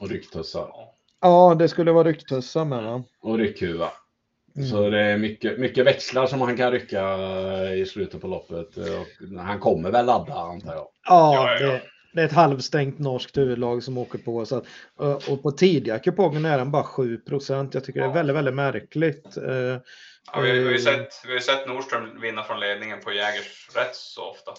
[0.00, 0.97] Och rycktussar.
[1.20, 1.48] Ja.
[1.50, 3.02] Ja, det skulle vara rycktussar med va.
[3.22, 3.90] Och ryckhuva.
[4.56, 4.68] Mm.
[4.68, 8.76] Så det är mycket, mycket växlar som han kan rycka eh, i slutet på loppet.
[8.76, 10.86] Och han kommer väl ladda antar jag.
[11.08, 11.66] Ja, Ja, ja.
[11.72, 14.46] Det, det är ett halvstängt norskt huvudlag som åker på.
[14.46, 14.64] Så att,
[14.96, 18.14] och och på tidiga kupongen är den bara 7% Jag tycker det är Ja.
[18.14, 19.36] väldigt, väldigt märkligt.
[19.36, 19.76] Eh,
[20.32, 23.00] Ja, vi, vi, har ju eh, sett, vi har ju sett Nordström vinna från ledningen
[23.00, 24.52] på Jägers rätt så ofta.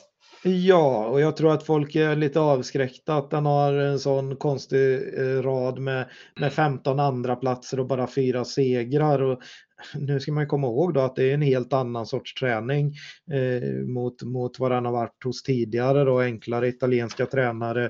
[0.43, 4.93] Ja, och jag tror att folk är lite avskräckta att den har en sån konstig
[5.19, 6.09] eh, rad med,
[6.39, 9.21] med 15 andra platser och bara fyra segrar.
[9.21, 9.39] Och
[9.93, 12.95] nu ska man ju komma ihåg då att det är en helt annan sorts träning
[13.31, 17.85] eh, mot, mot vad den har varit hos tidigare då, enklare italienska tränare.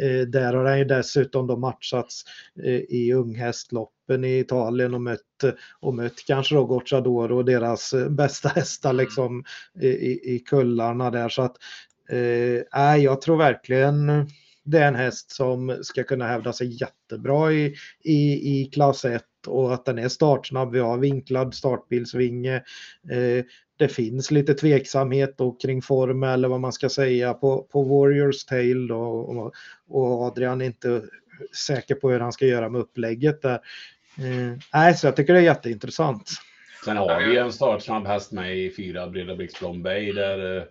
[0.00, 2.24] Eh, där har den ju dessutom då matchats
[2.64, 5.20] eh, i unghästloppen i Italien och mött,
[5.80, 9.44] och mött kanske då Gocciadoro och deras eh, bästa hästar liksom
[9.80, 11.28] i, i, i kullarna där.
[11.28, 11.56] Så att
[12.12, 14.26] Eh, jag tror verkligen
[14.64, 17.74] det är en häst som ska kunna hävda sig jättebra i,
[18.04, 20.72] i, i klass 1 och att den är startsnabb.
[20.72, 22.54] Vi har vinklad startbilsvinge.
[23.10, 23.44] Eh,
[23.76, 28.44] det finns lite tveksamhet då kring form eller vad man ska säga på, på Warriors
[28.44, 29.52] Tail då, och,
[29.88, 31.02] och Adrian är inte
[31.66, 33.60] säker på hur han ska göra med upplägget där.
[34.18, 36.30] Eh, nej, så jag tycker det är jätteintressant.
[36.84, 40.62] Sen har vi en startsnabb häst med i fyra Breda Blix Bombay där, eh,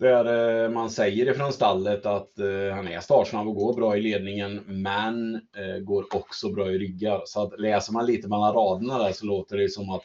[0.00, 4.00] där eh, man säger ifrån stallet att eh, han är startsnabb och går bra i
[4.00, 7.22] ledningen, men eh, går också bra i ryggar.
[7.24, 10.04] Så att läser man lite mellan raderna där så låter det som att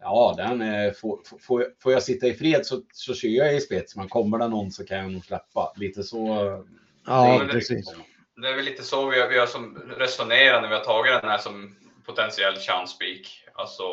[0.00, 3.60] ja, den är, får, får, får jag sitta i fred så, så kör jag i
[3.60, 5.72] spets, men kommer det någon så kan jag nog släppa.
[5.76, 6.26] Lite så.
[7.06, 7.94] Ja, det precis.
[8.36, 11.20] Det är väl lite så vi har, vi har som resonerat när vi har tagit
[11.20, 11.76] den här som
[12.06, 13.28] potentiell chanspik.
[13.54, 13.84] Alltså,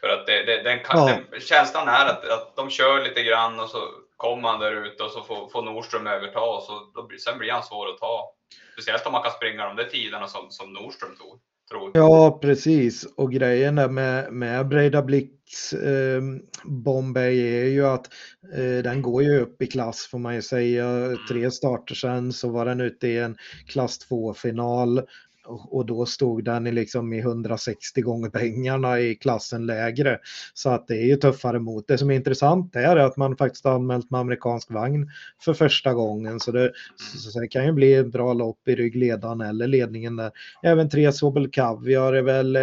[0.00, 1.18] för att det, det, den, kan, ja.
[1.30, 3.78] den, känslan är att, att de kör lite grann och så
[4.24, 7.52] kommer han där ute och så får, får Nordström överta och så då, sen blir
[7.52, 8.34] han svår att ta.
[8.72, 11.40] Speciellt om man kan springa de där tiderna som, som Nordström tog.
[11.70, 11.90] Tror.
[11.94, 13.04] Ja, precis.
[13.16, 16.22] Och grejen där med, med Breda Blicks eh,
[16.64, 18.06] Bombay är ju att
[18.54, 21.16] eh, den går ju upp i klass får man ju säga.
[21.28, 25.02] Tre starter sen så var den ute i en klass 2-final
[25.46, 30.18] och då stod den i, liksom i 160 gånger pengarna i klassen lägre.
[30.54, 31.88] Så att det är ju tuffare mot.
[31.88, 35.10] Det som är intressant är att man faktiskt har anmält med amerikansk vagn
[35.44, 36.40] för första gången.
[36.40, 36.72] Så det,
[37.16, 40.30] så det kan ju bli ett bra lopp i ryggledaren eller ledningen där.
[40.62, 42.62] Även tre Sobel caviar är väl eh,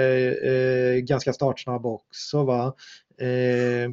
[0.53, 2.75] eh, ganska startsnabb också va.
[3.19, 3.91] Eh,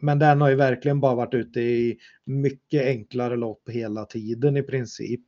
[0.00, 4.62] men den har ju verkligen bara varit ute i mycket enklare lopp hela tiden i
[4.62, 5.20] princip.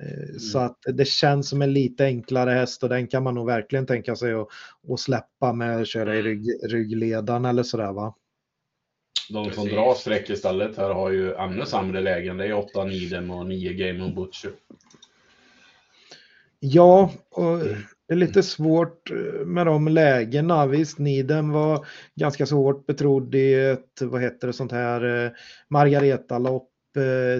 [0.00, 0.38] Mm.
[0.38, 3.86] Så att det känns som en lite enklare häst och den kan man nog verkligen
[3.86, 4.48] tänka sig att,
[4.88, 8.14] att släppa med att köra i rygg, ryggledaren eller sådär va.
[9.30, 12.36] De som drar streck istället här har ju ännu sämre lägen.
[12.36, 14.50] Det är 8 Nidem och 9 Game on Butcher.
[16.60, 17.58] Ja, och
[18.08, 19.10] det är lite svårt
[19.46, 20.66] med de lägena.
[20.66, 25.30] Visst, Nidem var ganska så hårt betrodd i ett, vad heter det, sånt här eh,
[25.68, 26.69] Margareta-lopp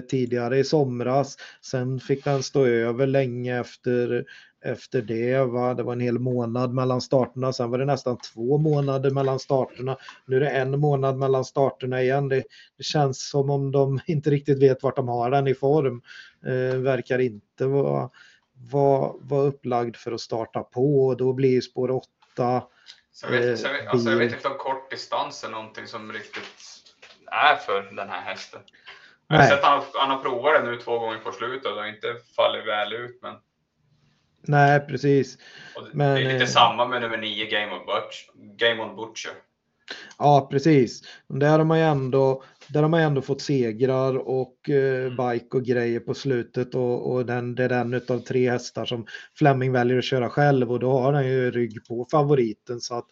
[0.09, 1.37] tidigare i somras.
[1.61, 4.25] Sen fick den stå över länge efter,
[4.65, 5.43] efter det.
[5.43, 5.73] Va?
[5.73, 7.53] Det var en hel månad mellan starterna.
[7.53, 9.97] Sen var det nästan två månader mellan starterna.
[10.25, 12.29] Nu är det en månad mellan starterna igen.
[12.29, 12.43] Det,
[12.77, 16.01] det känns som om de inte riktigt vet vart de har den i form.
[16.45, 18.09] Eh, verkar inte vara
[18.71, 22.63] var, var upplagd för att starta på och då blir spår 8
[23.11, 26.83] så jag, vet, så jag, alltså jag vet inte om kortdistans är någonting som riktigt
[27.31, 28.61] är för den här hästen.
[29.31, 32.07] Jag har sett han, han har provat det nu två gånger på slutet och inte
[32.35, 33.19] fallit väl ut.
[33.21, 33.35] Men...
[34.41, 35.37] Nej, precis.
[35.91, 36.49] Men, det är lite eh...
[36.49, 38.25] samma med nummer 9, Game on, Butch,
[38.57, 39.31] Game on Butcher.
[40.17, 41.01] Ja, precis.
[41.27, 45.63] Där har man ju ändå, där har man ändå fått segrar och eh, bike och
[45.63, 49.05] grejer på slutet och, och den, det är den av tre hästar som
[49.37, 53.07] Fleming väljer att köra själv och då har han ju rygg på favoriten så att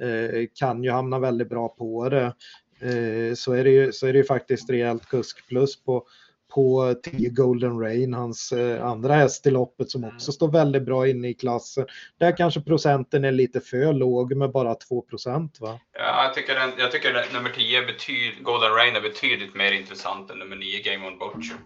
[0.00, 2.34] eh, kan ju hamna väldigt bra på det.
[2.80, 6.06] Eh, så, är det ju, så är det ju faktiskt rejält kusk plus på,
[6.54, 11.08] på 10 Golden Rain, hans eh, andra häst i loppet som också står väldigt bra
[11.08, 11.86] inne i klassen.
[12.18, 15.80] Där kanske procenten är lite för låg med bara 2 procent va?
[15.98, 19.72] Ja, jag tycker, den, jag tycker den, nummer 10, betyd, Golden Rain, är betydligt mer
[19.72, 21.56] intressant än nummer 9, Game on Butcher.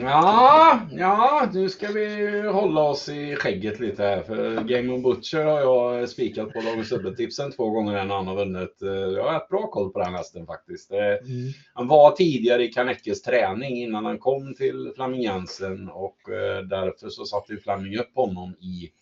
[0.00, 4.22] Ja, ja, nu ska vi hålla oss i skägget lite här.
[4.22, 8.36] För Game on Butcher har jag spikat på Dagens Dubbeltipsen två gånger när han har
[8.36, 8.76] vunnit.
[9.16, 10.90] Jag har bra koll på den hästen faktiskt.
[10.92, 11.52] Mm.
[11.74, 17.08] Han var tidigare i Kanekes träning innan han kom till Flaming Jensen och eh, därför
[17.08, 18.92] så satte Flaming upp honom i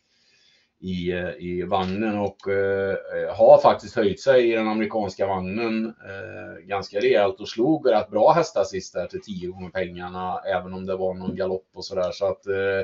[0.80, 2.96] i, eh, i vagnen och eh,
[3.36, 8.32] har faktiskt höjt sig i den amerikanska vagnen eh, ganska rejält och slog rätt bra
[8.32, 12.10] hästar sist där till tio gånger pengarna, även om det var någon galopp och sådär.
[12.12, 12.82] Så att eh,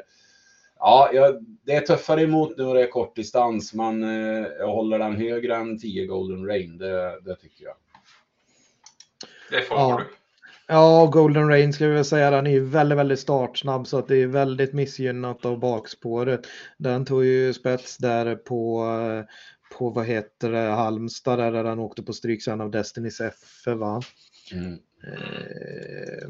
[0.78, 1.10] ja,
[1.62, 5.16] det är tuffare emot nu och det är kort distans, men eh, jag håller den
[5.16, 7.76] högre än 10 Golden Rain, det, det tycker jag.
[9.50, 9.98] Det får ja.
[9.98, 10.25] du.
[10.68, 14.08] Ja, Golden Rain ska vi väl säga, den är ju väldigt, väldigt startsnabb så att
[14.08, 16.40] det är väldigt missgynnat av bakspåret.
[16.78, 18.84] Den tog ju spets där på,
[19.78, 24.02] på vad heter det, Halmstad där den åkte på stryk sen av Destinys F va?
[24.52, 24.72] Mm.
[25.06, 26.28] Eh,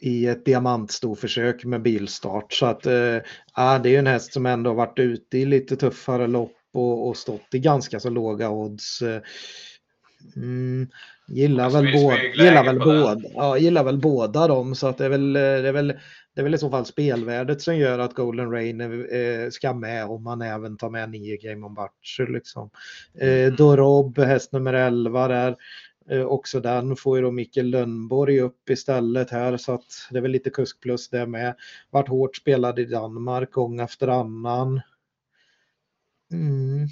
[0.00, 3.18] I ett diamantstorförsök med bilstart så att eh,
[3.54, 7.16] det är ju en häst som ändå varit ute i lite tuffare lopp och, och
[7.16, 9.02] stått i ganska så låga odds.
[10.36, 10.88] Mm,
[11.32, 15.08] Gillar väl, båda, gillar, väl båda, ja, gillar väl båda dem så att det är
[15.08, 15.88] väl, det är väl,
[16.34, 20.04] det är väl i så fall spelvärdet som gör att Golden Rain eh, ska med
[20.04, 22.32] om man även tar med nio Game on Butcher.
[22.32, 22.70] Liksom.
[23.20, 23.56] Eh, mm.
[23.56, 25.56] Dorob, häst nummer 11 där.
[26.10, 30.22] Eh, också den får ju då Mikael Lönnborg upp istället här så att det är
[30.22, 31.54] väl lite kusk plus det med.
[31.90, 34.80] Vart hårt spelad i Danmark gång efter annan.
[36.32, 36.86] Mm.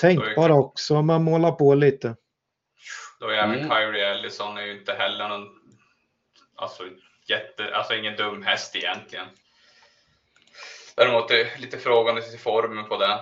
[0.00, 2.16] Tänkbar också om man målar på lite.
[3.20, 3.70] Då är även mm.
[3.70, 5.48] Kyrie Ellison är ju inte heller någon,
[6.56, 6.82] alltså,
[7.28, 9.26] jätte, alltså ingen dum häst egentligen.
[10.96, 13.18] Däremot är lite frågande till formen på den.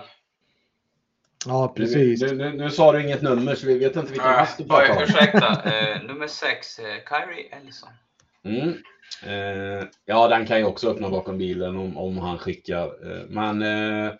[1.45, 2.21] Ja, precis.
[2.21, 4.95] Nu, nu, nu, sa du inget nummer så vi vet inte vilken häst du pratar
[4.95, 5.03] om.
[5.03, 7.89] Ursäkta, eh, nummer 6, eh, Kyrie Ellison.
[8.43, 8.73] Mm.
[9.23, 12.85] Eh, ja, den kan ju också öppna bakom bilen om, om han skickar.
[12.85, 14.13] Eh, men eh,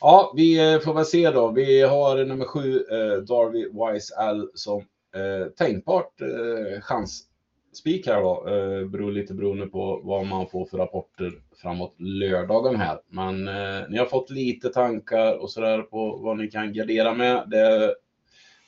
[0.00, 1.48] ja, vi eh, får väl se då.
[1.48, 2.84] Vi har nummer 7,
[3.28, 8.48] Darby Wise L som Eh, tänkbart eh, chansspik här då.
[8.48, 11.32] Eh, beror lite beroende på vad man får för rapporter
[11.62, 12.98] framåt lördagen här.
[13.08, 17.44] Men eh, ni har fått lite tankar och sådär på vad ni kan gardera med.
[17.50, 17.94] Det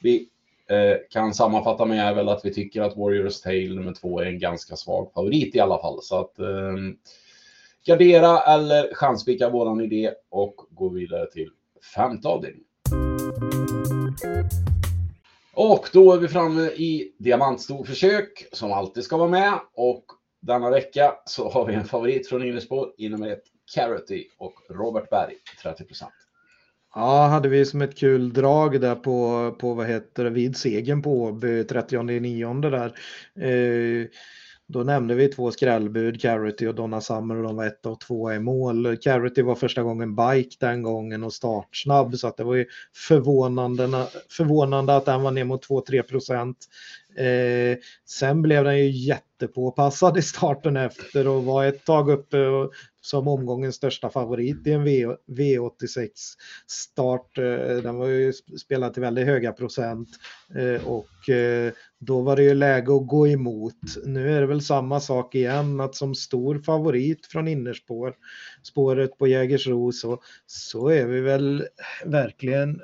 [0.03, 0.29] vi
[0.71, 4.27] eh, kan sammanfatta med är väl att vi tycker att Warriors Tale nummer två är
[4.27, 6.03] en ganska svag favorit i alla fall.
[6.03, 6.77] Så att eh,
[7.87, 11.51] gardera eller chansspika våran idé och gå vidare till
[11.95, 12.67] femte avdelningen.
[15.55, 19.53] Och då är vi framme i diamantstorförsök som alltid ska vara med.
[19.75, 20.05] Och
[20.43, 23.43] denna vecka så har vi en favorit från innerspår i nummer ett,
[23.75, 25.35] Carity och Robert Berg,
[25.65, 26.05] 30%
[26.95, 31.03] Ja, hade vi som ett kul drag där på, på vad heter det, vid segern
[31.03, 32.95] på Åby 30 9 där.
[33.41, 34.07] Eh,
[34.67, 38.33] då nämnde vi två skrällbud, Carity och Donna Summer och de var ett och två
[38.33, 38.97] i mål.
[38.97, 44.07] Carity var första gången bike den gången och startsnabb så att det var ju förvånande,
[44.31, 46.57] förvånande att den var ner mot 2-3 procent.
[47.17, 52.37] Eh, sen blev den ju jättepåpassad i starten efter och var ett tag uppe
[53.01, 54.85] som omgångens största favorit i en
[55.27, 56.13] v, 86
[56.67, 57.39] start.
[57.39, 60.09] Eh, den var ju spelad till väldigt höga procent
[60.55, 63.75] eh, och eh, då var det ju läge att gå emot.
[64.05, 68.15] Nu är det väl samma sak igen att som stor favorit från innerspår
[68.63, 71.67] spåret på Jägersro så, så är vi väl
[72.05, 72.81] verkligen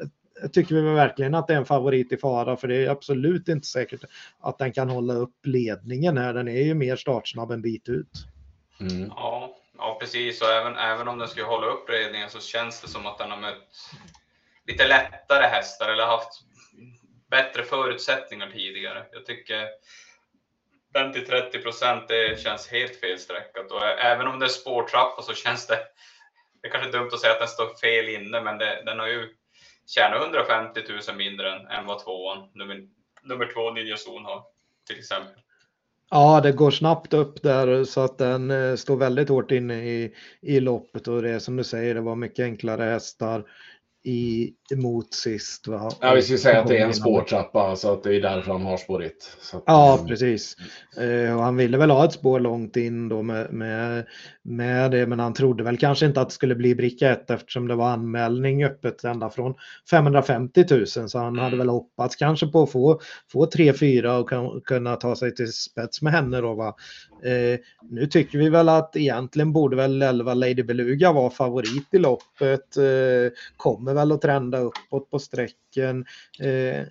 [0.48, 3.66] tycker vi verkligen att det är en favorit i fara för det är absolut inte
[3.66, 4.04] säkert
[4.40, 6.34] att den kan hålla upp ledningen här.
[6.34, 8.26] Den är ju mer startsnabb en bit ut.
[8.80, 9.08] Mm.
[9.08, 10.42] Ja, ja, precis.
[10.42, 13.30] Och även, även om den skulle hålla upp ledningen så känns det som att den
[13.30, 13.90] har mött
[14.66, 16.42] lite lättare hästar eller haft
[17.30, 19.06] bättre förutsättningar tidigare.
[19.12, 19.68] Jag tycker
[20.92, 23.72] den till 30 procent, det känns helt felsträckat.
[23.72, 25.78] Och även om det är spårtrappa så känns det,
[26.62, 29.06] det är kanske dumt att säga att den står fel inne, men det, den har
[29.06, 29.28] ju
[29.90, 32.88] tjänar 150 000 mindre än, än vad tvåan, nummer,
[33.22, 34.42] nummer två Ninja Zon har
[34.86, 35.42] till exempel.
[36.10, 40.14] Ja, det går snabbt upp där så att den eh, står väldigt hårt inne i,
[40.42, 43.44] i loppet och det är som du säger, det var mycket enklare hästar
[44.04, 45.66] i, emot sist.
[45.66, 45.90] Va?
[46.00, 48.62] Ja, vi skulle säga att det är en spårtrappa så att det är därför han
[48.62, 49.12] har spår 1.
[49.66, 50.56] Ja, precis.
[51.00, 54.06] Eh, och han ville väl ha ett spår långt in då med, med,
[54.50, 57.68] med det, men han trodde väl kanske inte att det skulle bli bricka 1 eftersom
[57.68, 59.54] det var anmälning öppet ända från
[59.90, 63.00] 550 000 så han hade väl hoppats kanske på att få,
[63.32, 66.54] få 3-4 och kan, kunna ta sig till spets med henne då.
[66.54, 66.74] Va?
[67.24, 67.58] Eh,
[67.90, 72.76] nu tycker vi väl att egentligen borde väl 11 Lady Beluga vara favorit i loppet.
[72.76, 76.04] Eh, kommer väl att trenda uppåt på sträcken.
[76.40, 76.84] Eh,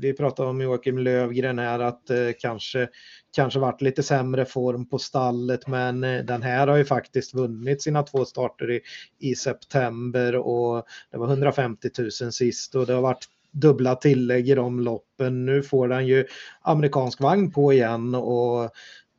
[0.00, 2.88] vi pratade om Joakim Lövgren här att eh, kanske,
[3.36, 7.82] kanske varit lite sämre form på stallet men eh, den här har ju faktiskt vunnit
[7.82, 8.80] sina två starter i,
[9.18, 14.54] i september och det var 150 000 sist och det har varit dubbla tillägg i
[14.54, 15.46] de loppen.
[15.46, 16.26] Nu får den ju
[16.62, 18.64] amerikansk vagn på igen och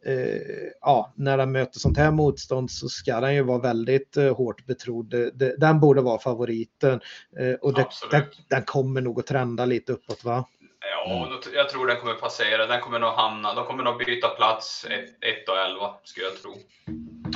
[0.05, 0.41] eh,
[0.81, 4.65] ja, när den möter sånt här motstånd så ska den ju vara väldigt eh, hårt
[4.65, 5.15] betrodd.
[5.57, 6.99] Den borde vara favoriten
[7.39, 10.45] eh, och det, den, den, kommer nog att trenda lite uppåt va?
[10.81, 11.39] Ja, mm.
[11.53, 12.67] jag tror den kommer passera.
[12.67, 14.85] Den kommer nog hamna, de kommer nog byta plats
[15.21, 16.53] 1 och 11 skulle jag tro.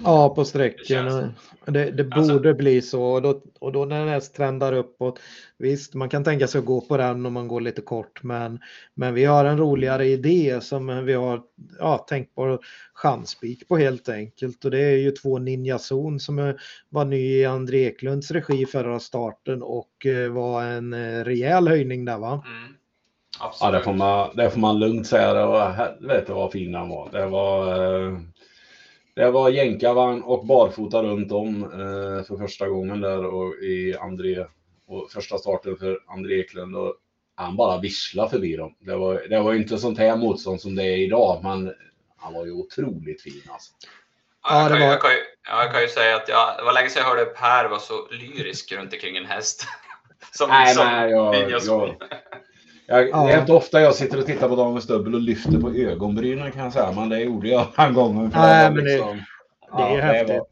[0.04, 1.06] Ja, på sträcken.
[1.66, 5.20] Det, det, det alltså, borde bli så och då, och då när den trendar uppåt.
[5.58, 8.60] Visst, man kan tänka sig att gå på den om man går lite kort, men,
[8.94, 11.42] men vi har en roligare idé som vi har
[11.80, 12.60] ja, tänkt på
[12.94, 14.66] chanspik på helt enkelt.
[14.66, 16.58] Och det är ju två Ninja Zon som
[16.90, 22.06] var ny i André Eklunds regi förra starten och eh, var en eh, rejäl höjning
[22.06, 22.44] där va?
[22.46, 22.76] Mm.
[23.40, 23.74] Absolut.
[23.74, 25.34] Ja, det får, man, det får man lugnt säga.
[25.34, 27.10] Det var helvete vad fin han var.
[27.12, 28.20] Det var, eh,
[29.16, 34.46] det var jänkarvagn och barfota runt om eh, för första gången där och i André
[34.88, 36.76] och första starten för André Eklund.
[36.76, 36.96] Och
[37.36, 38.76] han bara visslade förbi dem.
[38.80, 41.74] Det var, det var inte sånt här motstånd som det är idag, men
[42.18, 43.72] han var ju otroligt fin alltså.
[44.44, 44.88] Ja, jag, kan, var...
[44.88, 45.18] jag, kan ju,
[45.48, 48.08] jag kan ju säga att jag, det var länge sedan jag hörde Per vara så
[48.12, 49.68] lyrisk runt omkring en häst.
[50.32, 51.96] som, nej, som nej, jag, jag,
[52.88, 53.26] jag, ja.
[53.26, 56.52] Det är inte ofta jag sitter och tittar på Dagens Dubbel och lyfter på ögonbrynen
[56.52, 58.30] kan jag säga, men det gjorde jag en gång.
[58.34, 59.24] Nej, men liksom, det,
[59.78, 60.28] det är ja, häftigt.
[60.28, 60.48] Det, var...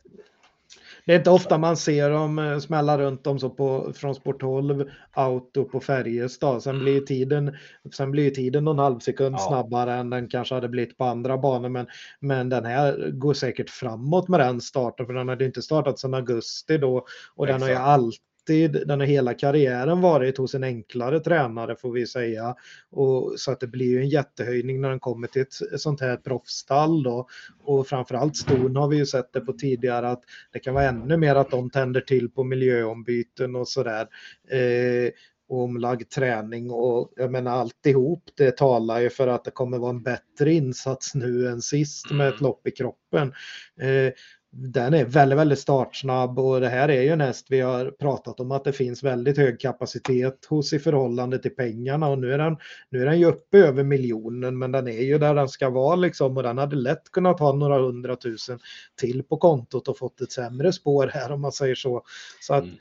[1.06, 4.42] det, är inte ofta man ser dem eh, smälla runt dem så på, från Sport
[4.42, 6.64] 12, Auto på Färjestad.
[6.64, 7.58] Sen blir tiden,
[7.92, 9.48] sen blir tiden någon halv sekund ja.
[9.48, 11.70] snabbare än den kanske hade blivit på andra banor.
[11.70, 11.88] Men,
[12.20, 16.14] men den här går säkert framåt med den starten, för den hade inte startat sedan
[16.14, 17.06] augusti då
[17.36, 17.60] och Exakt.
[17.60, 21.91] den har ju alltid alltid, den har hela karriären varit hos en enklare tränare får
[21.91, 22.56] vi säga.
[22.91, 26.18] Och, så att det blir ju en jättehöjning när den kommer till ett, sånt här
[26.18, 27.28] proffsstall då.
[27.64, 31.18] Och framförallt ston har vi ju sett det på tidigare att det kan vara ännu
[31.18, 34.08] mer att de tänder till på miljöombyten och sådär.
[34.50, 35.12] Eh,
[35.50, 40.04] omlagd träning och jag menar alltihop det talar ju för att det kommer vara en
[40.04, 42.44] bättre insats nu än sist med ett mm.
[42.44, 43.34] lopp i kroppen.
[43.82, 44.14] Eh,
[44.56, 48.39] den är väldigt, väldigt startsnabb och det här är ju en häst vi har pratat
[48.39, 52.38] om att det finns väldigt hög kapacitet hos i förhållande till pengarna och nu är
[52.38, 52.58] den,
[52.89, 55.95] nu är den ju uppe över miljonen men den är ju där den ska vara
[55.95, 58.60] liksom och den hade lätt kunnat ha några hundratusen
[58.95, 62.04] till på kontot och fått ett sämre spår här om man säger så.
[62.41, 62.78] Så att mm.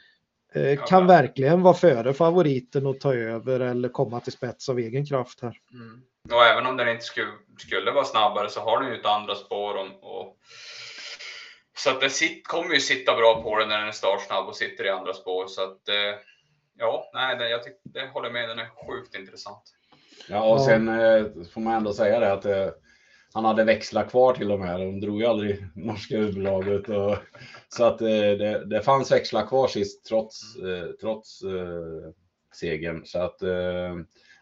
[0.55, 5.07] Eh, kan verkligen vara före favoriten och ta över eller komma till spets av egen
[5.07, 5.59] kraft här.
[5.73, 6.03] Mm.
[6.33, 9.35] Och även om den inte skulle, skulle vara snabbare så har den ju ett andra
[9.35, 9.77] spår.
[9.77, 10.37] Om, och,
[11.83, 14.57] så att det sitt, kommer ju sitta bra på den när den är startsnabb och
[14.57, 15.47] sitter i andra spår.
[15.47, 16.21] Så att, eh,
[16.79, 19.63] ja, nej, det, jag tycker, det håller med, den är sjukt intressant.
[20.29, 21.25] Ja, och sen eh,
[21.55, 22.69] får man ändå säga det att eh,
[23.35, 24.81] han hade växlar kvar till och med.
[24.81, 26.89] De drog ju aldrig norska huvudlaget.
[26.89, 27.17] Och,
[27.69, 32.13] så att eh, det, det fanns växlar kvar sist trots, eh, trots eh,
[32.55, 33.03] segern.
[33.05, 33.95] Så att eh,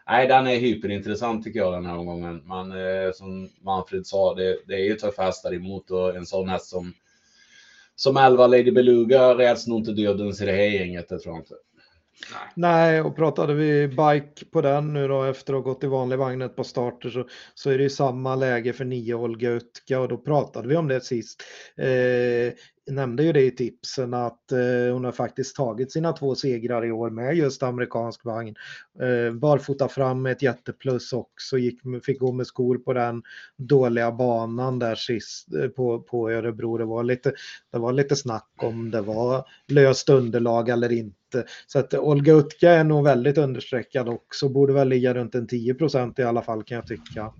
[0.07, 2.41] nej, den är hyperintressant tycker jag den här omgången.
[2.45, 6.49] Men eh, som Manfred sa, det, det är ju tuffa hästar emot och en sån
[6.49, 6.93] häst som
[7.95, 11.41] som 11 Lady Beluga räds nog inte dödens i det här gänget, det tror jag
[11.41, 11.55] inte.
[12.31, 12.51] Nej.
[12.55, 16.17] Nej, och pratade vi bike på den nu då efter att ha gått i vanlig
[16.17, 19.99] vagn ett par starter så, så är det ju samma läge för nio Olga Utka
[19.99, 21.43] och då pratade vi om det sist.
[21.77, 22.53] Eh,
[22.95, 26.91] nämnde ju det i tipsen att eh, hon har faktiskt tagit sina två segrar i
[26.91, 28.55] år med just amerikansk vagn.
[28.99, 33.23] Eh, barfota fram ett jätteplus också, gick, fick gå med skor på den
[33.57, 36.77] dåliga banan där sist eh, på, på Örebro.
[36.77, 37.33] Det var, lite,
[37.71, 41.45] det var lite snack om det var löst underlag eller inte.
[41.67, 46.21] Så att Olga Utka är nog väldigt understreckad också, borde väl ligga runt en 10%
[46.21, 47.33] i alla fall kan jag tycka.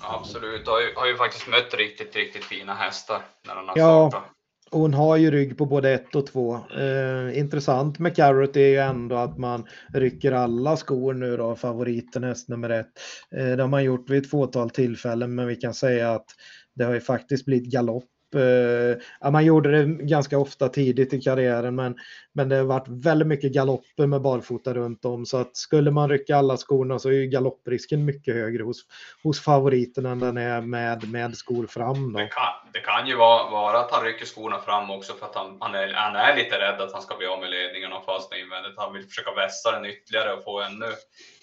[0.00, 4.10] Absolut, har ju, har ju faktiskt mött riktigt, riktigt fina hästar när han har ja.
[4.10, 4.35] startat
[4.76, 6.54] hon har ju rygg på både ett och två.
[6.54, 12.24] Eh, intressant med Carrot är ju ändå att man rycker alla skor nu då, favoriten
[12.24, 12.90] häst nummer ett.
[13.36, 16.26] Eh, det har man gjort vid ett fåtal tillfällen, men vi kan säga att
[16.74, 18.04] det har ju faktiskt blivit galopp
[18.36, 21.96] Eh, ja, man gjorde det ganska ofta tidigt i karriären men,
[22.32, 26.08] men det har varit väldigt mycket galopper med barfota runt om så att skulle man
[26.08, 28.82] rycka alla skorna så är ju galopprisken mycket högre hos,
[29.22, 32.12] hos favoriten än den är med, med skor fram.
[32.12, 32.18] Då.
[32.18, 35.34] Det, kan, det kan ju vara, vara att han rycker skorna fram också för att
[35.34, 38.04] han, han, är, han är lite rädd att han ska bli av med ledningen och
[38.04, 38.74] fastna invändigt.
[38.76, 40.86] Han vill försöka vässa den ytterligare och få ännu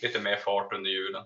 [0.02, 1.24] lite mer fart under hjulen.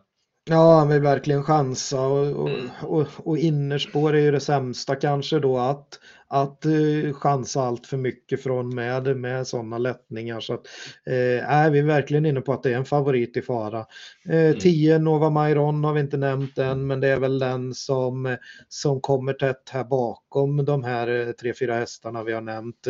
[0.49, 2.69] Ja, han vill verkligen chansa och, och, mm.
[2.81, 7.97] och, och innerspår är ju det sämsta kanske då att, att uh, chansa allt för
[7.97, 10.39] mycket från med, med sådana lättningar.
[10.39, 10.61] Så att,
[11.09, 13.85] uh, är vi verkligen inne på att det är en favorit i fara.
[14.33, 15.03] Uh, 10 mm.
[15.03, 18.37] Nova Mairon har vi inte nämnt än, men det är väl den som,
[18.67, 22.87] som kommer tätt här bakom de här tre, fyra hästarna vi har nämnt.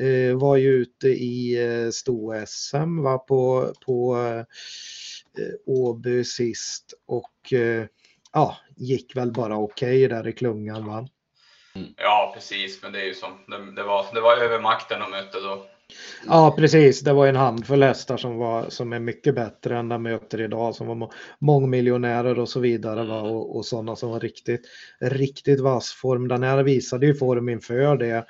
[0.00, 4.44] Uh, var ju ute i uh, sto-SM på, på Eh,
[5.66, 7.86] Åby sist och eh,
[8.32, 11.08] ja, gick väl bara okej okay där i klungan va?
[11.74, 11.88] Mm.
[11.96, 15.40] Ja precis, men det är ju som det, det, var, det var övermakten de mötte
[15.40, 15.66] då.
[16.26, 20.02] Ja precis, det var en handfull hästar som, var, som är mycket bättre än de
[20.02, 23.20] möter idag som var mångmiljonärer och så vidare va?
[23.20, 24.60] och, och sådana som var riktigt,
[25.00, 26.28] riktigt vass form.
[26.28, 28.26] Den här visade ju form inför det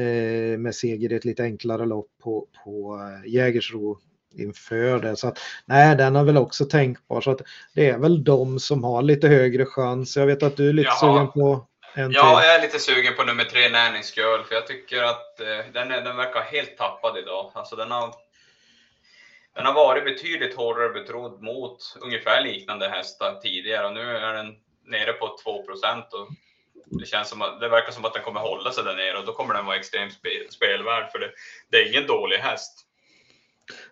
[0.00, 3.98] eh, med seger i ett lite enklare lopp på, på eh, Jägersro
[4.36, 5.16] inför det.
[5.16, 7.20] Så att, nej, den är väl också tänkbar.
[7.20, 7.40] Så att
[7.74, 10.16] det är väl de som har lite högre chans.
[10.16, 10.96] Jag vet att du är lite Jaha.
[11.14, 12.46] sugen på en Ja, till.
[12.48, 16.00] jag är lite sugen på nummer tre, Näringsgirl, för jag tycker att eh, den, är,
[16.00, 17.50] den verkar helt tappad idag.
[17.54, 18.14] Alltså den har,
[19.54, 24.54] den har varit betydligt hårdare betrodd mot ungefär liknande hästar tidigare och nu är den
[24.86, 28.72] nere på 2 och det, känns som att, det verkar som att den kommer hålla
[28.72, 30.12] sig där nere och då kommer den vara extremt
[30.50, 31.30] spelvärd för det,
[31.70, 32.85] det är ingen dålig häst.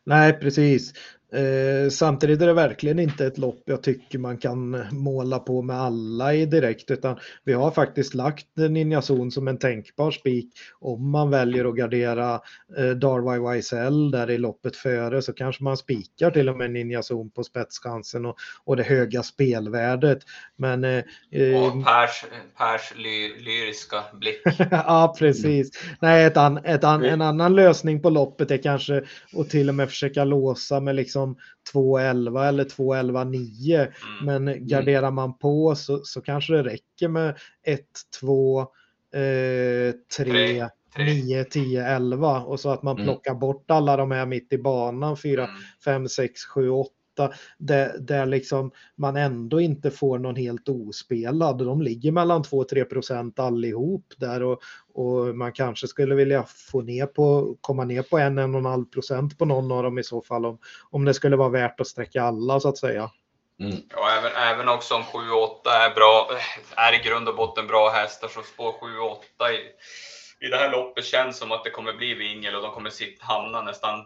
[0.04, 0.92] Nej, precis.
[1.34, 5.76] Eh, samtidigt är det verkligen inte ett lopp jag tycker man kan måla på med
[5.76, 10.52] alla i direkt utan vi har faktiskt lagt Ninja Zon som en tänkbar spik.
[10.80, 12.40] Om man väljer att gardera
[12.78, 17.02] eh, Darby YSL där i loppet före så kanske man spikar till och med Ninja
[17.02, 20.18] Zon på spetschansen och, och det höga spelvärdet.
[20.56, 21.02] Men, eh,
[21.56, 22.24] och Pers,
[22.58, 24.42] Pers ly, lyriska blick.
[24.70, 25.70] ja, precis.
[26.00, 29.04] Nej, ett an, ett an, en annan lösning på loppet är kanske
[29.36, 31.36] att till och med försöka låsa med liksom liksom
[31.72, 33.76] 2.11 eller 2.11.9.
[33.78, 33.90] Mm.
[34.24, 34.66] Men mm.
[34.66, 37.80] garderar man på så, så kanske det räcker med 1,
[38.20, 38.66] 2,
[40.16, 40.68] 3.
[40.98, 43.06] 9, 10, 11 och så att man Mm.
[43.06, 45.56] plockar bort alla de här mitt i banan, 4, Mm.
[45.84, 46.93] 5, 6, 7, 8.
[47.58, 51.58] Där, där liksom man ändå inte får någon helt ospelad.
[51.58, 54.60] De ligger mellan 2-3 procent allihop där och,
[54.94, 59.72] och man kanske skulle vilja få ner på, komma ner på 1-1,5 procent på någon
[59.72, 60.58] av dem i så fall om,
[60.90, 63.10] om det skulle vara värt att sträcka alla så att säga.
[63.60, 63.76] Mm.
[63.96, 65.08] Och även, även också om 7-8
[65.66, 66.30] är bra,
[66.76, 69.54] är i grund och botten bra hästar, så spår 7-8
[70.44, 73.24] i, det här loppet känns som att det kommer bli vingel och de kommer sitta,
[73.24, 74.04] hamna nästan,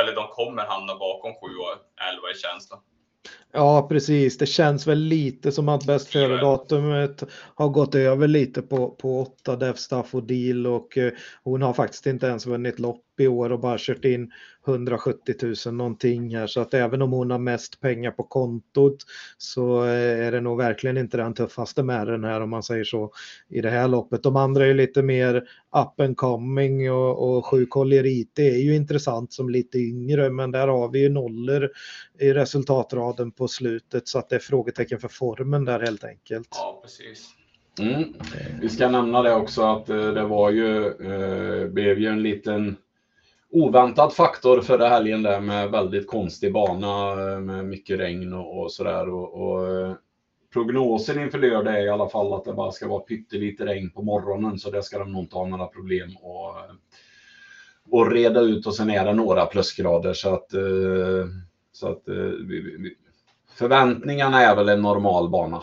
[0.00, 1.74] eller de kommer hamna bakom 7 och
[2.14, 2.80] 11 i känslan.
[3.52, 4.38] Ja, precis.
[4.38, 7.22] Det känns väl lite som att bäst före-datumet
[7.54, 11.12] har gått över lite på, på 8 Def Staffodil och eh,
[11.42, 14.32] hon har faktiskt inte ens vunnit lopp i år och bara kört in
[14.66, 15.34] 170
[15.66, 18.96] 000 någonting här så att även om hon har mest pengar på kontot
[19.38, 22.84] så eh, är det nog verkligen inte den tuffaste med den här om man säger
[22.84, 23.12] så
[23.48, 24.22] i det här loppet.
[24.22, 25.36] De andra är lite mer
[25.76, 30.68] up and coming och, och sju Collerite är ju intressant som lite yngre men där
[30.68, 31.70] har vi ju nollor
[32.18, 36.48] i resultatraden på slutet så att det är frågetecken för formen där helt enkelt.
[36.50, 37.28] Ja, precis.
[37.80, 38.14] Mm.
[38.60, 42.76] Vi ska nämna det också att eh, det var ju, eh, blev ju en liten
[43.50, 48.72] oväntad faktor förra helgen där med väldigt konstig bana eh, med mycket regn och, och
[48.72, 49.08] sådär.
[49.08, 49.92] Och, och, eh,
[50.52, 54.02] prognosen inför lördag är i alla fall att det bara ska vara pyttelite regn på
[54.02, 56.54] morgonen så det ska de nog inte ha några problem och,
[57.90, 61.26] och reda ut och sen är det några plusgrader så att, eh,
[61.72, 62.32] så att eh,
[63.54, 65.62] förväntningarna är väl en normal bana.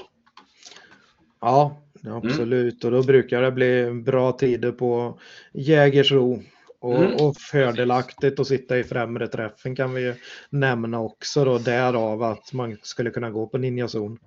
[1.42, 2.84] Ja, absolut.
[2.84, 5.20] Och då brukar det bli bra tider på
[5.54, 6.42] Jägersro.
[6.86, 7.16] Och, Mm.
[7.16, 10.16] och fördelaktigt att sitta i främre träffen kan vi ju
[10.50, 11.58] nämna också då.
[11.58, 14.20] Därav att man skulle kunna gå på ninjazon.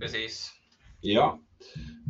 [0.00, 0.52] Precis.
[1.00, 1.38] Ja,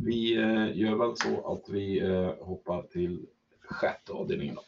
[0.05, 3.25] vi eh, gör väl så att vi eh, hoppar till
[3.69, 4.55] sjätte avdelningen.
[4.55, 4.61] Då.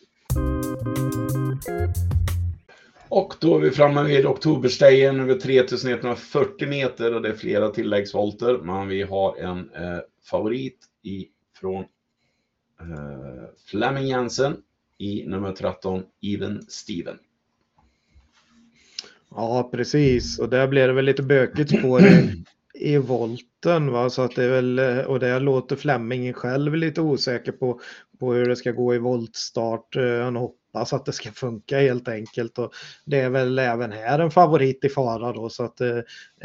[3.10, 8.58] Och då är vi framme vid oktoberstegen över 3140 meter och det är flera tilläggsvolter.
[8.58, 10.00] Men vi har en eh,
[10.30, 11.86] favorit ifrån
[12.80, 14.58] eh, Flemming Jensen
[14.98, 17.18] i nummer 13, Even Steven.
[19.36, 20.40] Ja, precis.
[20.40, 22.44] Och där blir det väl lite bökigt spår i,
[22.74, 23.92] i volten.
[23.92, 24.10] Va?
[24.10, 27.80] Så att det är väl, eh, och där låter Flemming själv lite osäker på,
[28.20, 29.96] på hur det ska gå i voltstart.
[29.96, 32.60] Eh, han hoppas att det ska funka helt enkelt.
[32.60, 32.74] Och
[33.06, 35.50] det är väl även här en favorit i fara då.
[35.50, 35.98] Så att, eh,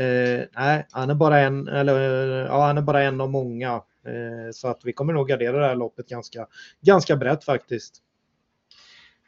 [0.07, 2.01] eh nej, han är bara en, eller,
[2.47, 3.83] ja, han är bara en av många.
[4.07, 6.47] Eh, så att vi kommer nog gardera det här loppet ganska,
[6.81, 8.03] ganska brett faktiskt.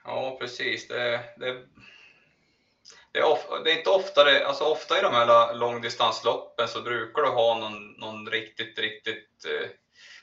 [0.04, 0.88] Ja, precis.
[0.88, 1.66] Det, det,
[3.12, 6.82] det, är, of, det är inte ofta, det, alltså ofta i de här långdistansloppen så
[6.82, 9.68] brukar du ha någon, någon riktigt, riktigt, eh,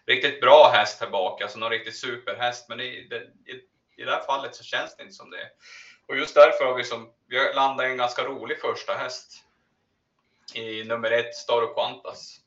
[0.06, 2.70] riktigt bra häst här bak, alltså någon riktigt superhäst.
[2.70, 3.62] Men i det, i,
[4.02, 5.50] i det här fallet så känns det inte som det.
[6.08, 9.46] Och just därför har vi, som, vi har landat i en ganska rolig första häst.
[10.54, 12.40] I nummer ett, Staro Quantas.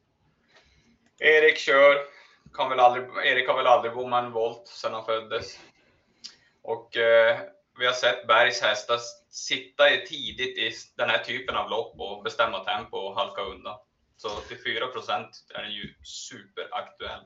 [1.19, 2.07] Erik kör,
[2.55, 5.59] kan väl aldrig, Erik har väl aldrig bommat en volt sedan han föddes.
[6.63, 7.39] Och eh,
[7.79, 8.99] vi har sett Bergs hästar
[9.31, 13.79] sitta i tidigt i den här typen av lopp och bestämma tempo och halka undan.
[14.17, 14.85] Så till 4
[15.55, 17.25] är den ju superaktuell.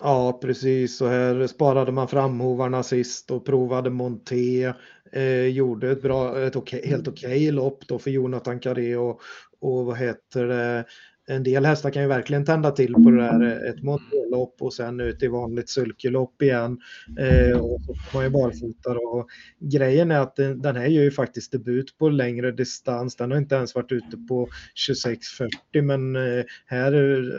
[0.00, 0.96] Ja, precis.
[0.96, 4.72] Så här sparade man framhovarna sist och provade Monté.
[5.12, 9.20] Eh, gjorde ett, bra, ett okej, helt okej lopp då för Jonathan Carré och,
[9.60, 10.84] och vad heter det?
[11.26, 14.74] En del hästar kan ju verkligen tända till på det där eh, ett Monté-lopp och
[14.74, 16.78] sen ut i vanligt sulkelopp igen.
[17.18, 19.00] Eh, och så får man ju barfota då.
[19.00, 23.16] Och grejen är att den, den här gör ju faktiskt debut på längre distans.
[23.16, 24.48] Den har inte ens varit ute på
[24.88, 26.92] 26.40 men eh, här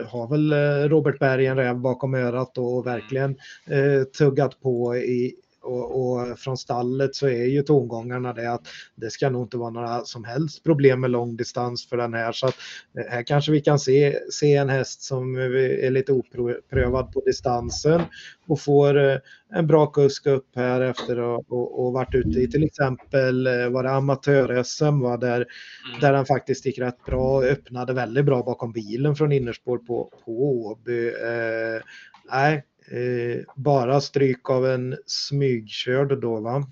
[0.08, 5.34] har väl eh, Robert Berg en räv bakom örat och verkligen eh, tuggat på i,
[5.66, 9.70] och, och, från stallet så är ju tongångarna det att det ska nog inte vara
[9.70, 12.32] några som helst problem med långdistans för den här.
[12.32, 12.54] Så att
[12.98, 18.02] eh, här kanske vi kan se, se en häst som är lite oprövad på distansen
[18.46, 19.18] och får eh,
[19.54, 23.68] en bra kusk upp här efter och, och, och varit ute i till exempel eh,
[23.68, 26.00] var det amatör-SM var där, mm.
[26.00, 30.10] där han faktiskt gick rätt bra och öppnade väldigt bra bakom bilen från innerspår på,
[30.24, 31.08] på Åby.
[31.08, 31.82] Eh,
[32.30, 36.66] nej, Eh, bara stryk av en smygkörd då va?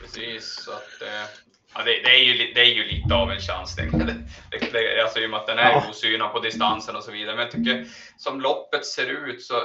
[0.00, 1.30] Precis, så att, eh,
[1.74, 3.90] ja, det, det, är ju, det är ju lite av en chansning.
[4.50, 5.84] Det, det, alltså, I och med att den är ja.
[5.90, 7.36] osynad på distansen och så vidare.
[7.36, 7.86] Men jag tycker
[8.16, 9.62] som loppet ser ut så eh,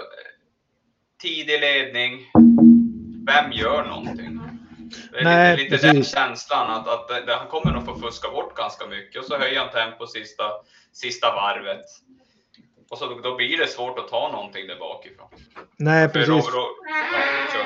[1.22, 2.20] tidig ledning.
[3.26, 4.40] Vem gör någonting?
[5.12, 8.30] Det är Nej, lite, lite den känslan att, att det, han kommer nog få fuska
[8.30, 10.44] bort ganska mycket och så höjer han tempo sista,
[10.94, 11.86] sista varvet.
[12.90, 15.28] Och så då blir det svårt att ta någonting där bakifrån.
[15.78, 16.28] Nej, För precis.
[16.30, 16.68] då- då-
[17.54, 17.66] ja.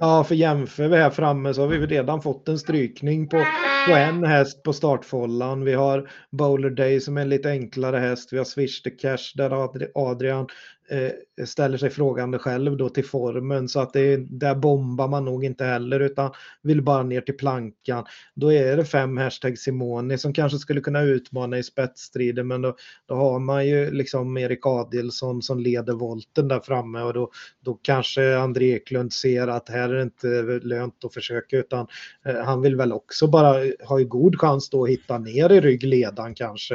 [0.00, 3.44] Ja, för jämför vi här framme så har vi redan fått en strykning på,
[3.88, 5.64] på en häst på startfållan.
[5.64, 8.32] Vi har Bowler Day som är en lite enklare häst.
[8.32, 10.46] Vi har Swish the Cash där Adri- Adrian
[10.90, 15.44] Eh, ställer sig frågande själv då till formen så att det, där bombar man nog
[15.44, 16.30] inte heller utan
[16.62, 18.04] vill bara ner till plankan.
[18.34, 22.76] Då är det fem hashtag Simoni som kanske skulle kunna utmana i spetsstriden men då,
[23.06, 27.30] då har man ju liksom Erik Adilsson som leder volten där framme och då,
[27.60, 30.26] då kanske André Eklund ser att här är det inte
[30.62, 31.86] lönt att försöka utan
[32.24, 35.60] eh, han vill väl också bara ha ju god chans då att hitta ner i
[35.60, 36.74] ryggledan kanske.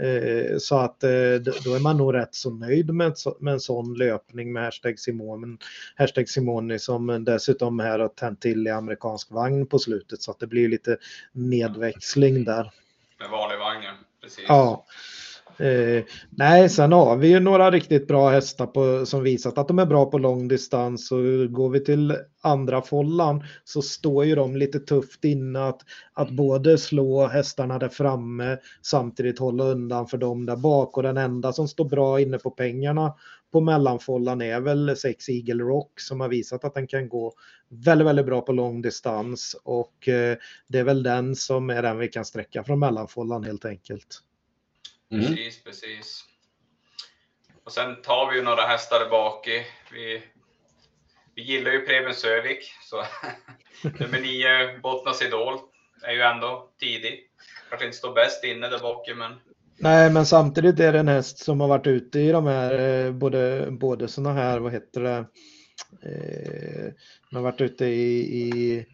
[0.00, 1.10] Eh, så att eh,
[1.64, 4.98] då är man nog rätt så nöjd med, ett med en sån löpning med hashtag
[4.98, 5.56] Simoni,
[5.96, 10.38] hashtag Simoni som dessutom här har tänt till i amerikansk vagn på slutet så att
[10.38, 10.96] det blir lite
[11.32, 12.72] nedväxling där.
[13.18, 13.84] Med vanlig vagn.
[14.22, 14.44] Precis.
[14.48, 14.84] Ja.
[15.58, 19.78] Eh, nej, sen har vi ju några riktigt bra hästar på, som visat att de
[19.78, 21.12] är bra på lång distans.
[21.12, 25.80] Och går vi till andra follan så står ju de lite tufft inne att,
[26.12, 30.96] att både slå hästarna där framme samtidigt hålla undan för dem där bak.
[30.96, 33.14] Och den enda som står bra inne på pengarna
[33.52, 37.32] på mellanfollan är väl Sex Eagle Rock som har visat att den kan gå
[37.68, 39.56] väldigt, väldigt bra på lång distans.
[39.64, 40.36] Och eh,
[40.68, 44.22] det är väl den som är den vi kan sträcka från mellanfollan helt enkelt.
[45.14, 45.26] Mm.
[45.26, 46.24] Precis, precis.
[47.64, 49.66] Och sen tar vi ju några hästar bak i.
[49.92, 50.22] Vi,
[51.34, 53.04] vi gillar ju Preben Sövik, så
[53.98, 55.58] nummer nio, Bottnas Idol,
[56.02, 57.20] är ju ändå tidig.
[57.68, 59.32] Kanske inte står bäst inne där bak, men
[59.78, 63.12] Nej, men samtidigt är det en häst som har varit ute i de här, eh,
[63.12, 65.24] både, både såna här, vad heter det,
[66.02, 66.92] eh,
[67.32, 68.86] har varit ute i, i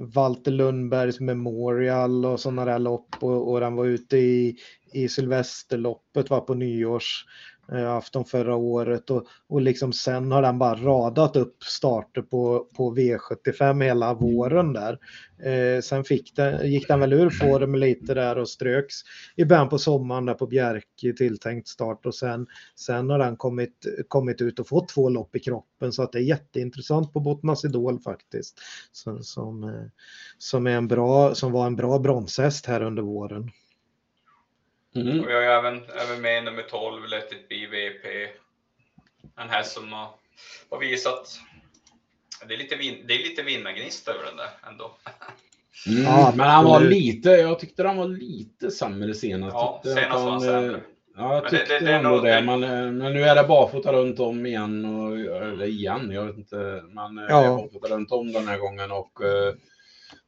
[0.00, 4.56] Walter Lundbergs Memorial och sådana där lopp och, och den var ute i,
[4.92, 7.26] i Sylvesterloppet var på nyårs
[7.72, 12.96] afton förra året och, och liksom sen har den bara radat upp starter på, på
[12.96, 14.98] V75 hela våren där.
[15.42, 18.94] Eh, sen fick den, gick den väl ur form lite där och ströks
[19.36, 22.46] i början på sommaren där på Bjerke tilltänkt start och sen,
[22.76, 26.18] sen har den kommit, kommit ut och fått två lopp i kroppen så att det
[26.18, 28.58] är jätteintressant på Bottnas Idol faktiskt.
[28.92, 29.86] Som, som, eh,
[30.38, 33.50] som, är en bra, som var en bra bronshäst här under våren.
[34.96, 35.20] Mm.
[35.20, 38.08] och vi har ju även, även med nummer 12, Let It Be VP.
[39.40, 40.08] En häst som har,
[40.70, 41.38] har visat,
[42.48, 44.90] det är lite, vin, det är lite vinnargnist över den där ändå.
[45.88, 46.02] Mm.
[46.02, 49.54] Ja, men han var lite, jag tyckte han var lite sämre senast.
[49.54, 50.80] Ja, senast var han eh, sämre.
[51.16, 52.34] Ja, jag Men det- tyckte det- det är ändå det.
[52.34, 54.84] det- Men, eh, men nu är det barfota runt om igen.
[54.84, 56.82] Och, eller igen, jag vet inte.
[56.88, 57.40] Men eh, Ja.
[57.40, 58.90] det är barfota runt om den här gången.
[58.92, 59.54] Och, eh,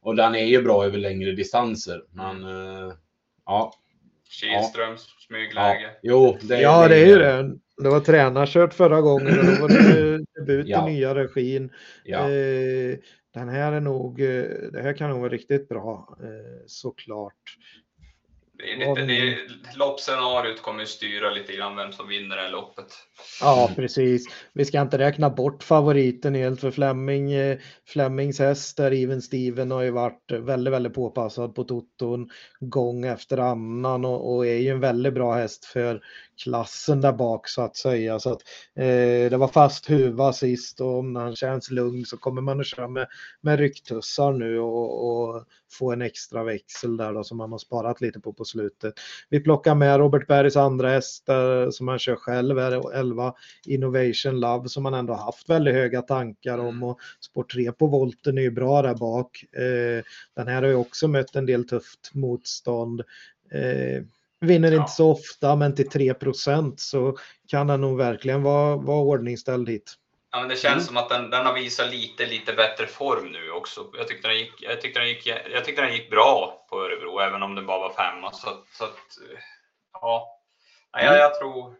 [0.01, 2.03] och den är ju bra över längre distanser.
[2.11, 2.93] Men eh,
[3.45, 3.73] ja.
[4.33, 5.25] Kihlströms ja.
[5.27, 5.91] smygläge.
[6.01, 7.57] Jo, det, Ja, det är ju det.
[7.77, 10.89] Det var tränarkört förra gången och då var det debut Ja.
[10.89, 11.71] i nya regin.
[12.03, 12.29] Ja.
[12.29, 12.97] Eh,
[13.33, 17.57] den här är nog, eh, det här kan nog vara riktigt bra eh, såklart.
[18.63, 19.37] Det är lite, det är,
[19.77, 22.85] loppscenariot kommer ju styra lite grann vem som vinner det här loppet.
[23.41, 24.25] Ja, precis.
[24.53, 27.57] Vi ska inte räkna bort favoriten helt för Fleming, eh,
[27.87, 33.37] Flemings häst där Even Steven har ju varit väldigt, väldigt påpassad på toton gång efter
[33.37, 36.01] annan och, och är ju en väldigt bra häst för
[36.37, 38.19] klassen där bak så att säga.
[38.19, 38.41] Så att,
[38.75, 42.67] eh, det var fast huva sist och om han känns lugn så kommer man att
[42.67, 43.07] köra med,
[43.41, 48.01] med rycktussar nu och, och få en extra växel där då som man har sparat
[48.01, 48.93] lite på på slutet.
[49.29, 51.29] Vi plockar med Robert Bergs andra häst
[51.71, 53.33] som han kör själv, är 11
[53.65, 58.37] Innovation Love som han ändå haft väldigt höga tankar om och Sport 3 på volten
[58.37, 59.43] är ju bra där bak.
[59.51, 60.03] Eh,
[60.35, 63.01] den här har ju också mött en del tufft motstånd.
[63.51, 64.03] Eh,
[64.43, 64.79] vinner Ja.
[64.81, 67.17] inte så ofta men till 3% så
[67.47, 69.93] kan den nog verkligen vara, vara ordningställd hit.
[70.31, 70.83] Ja, men det känns Mm.
[70.85, 73.89] som att den, den har visat lite, lite bättre form nu också.
[73.97, 77.19] Jag tyckte den gick, jag tyckte den gick, jag tyckte den gick bra på Örebro,
[77.19, 78.31] även om det bara var femma.
[78.31, 78.97] Så, så att,
[79.93, 80.39] ja.
[80.93, 81.75] Nej, jag, jag tror,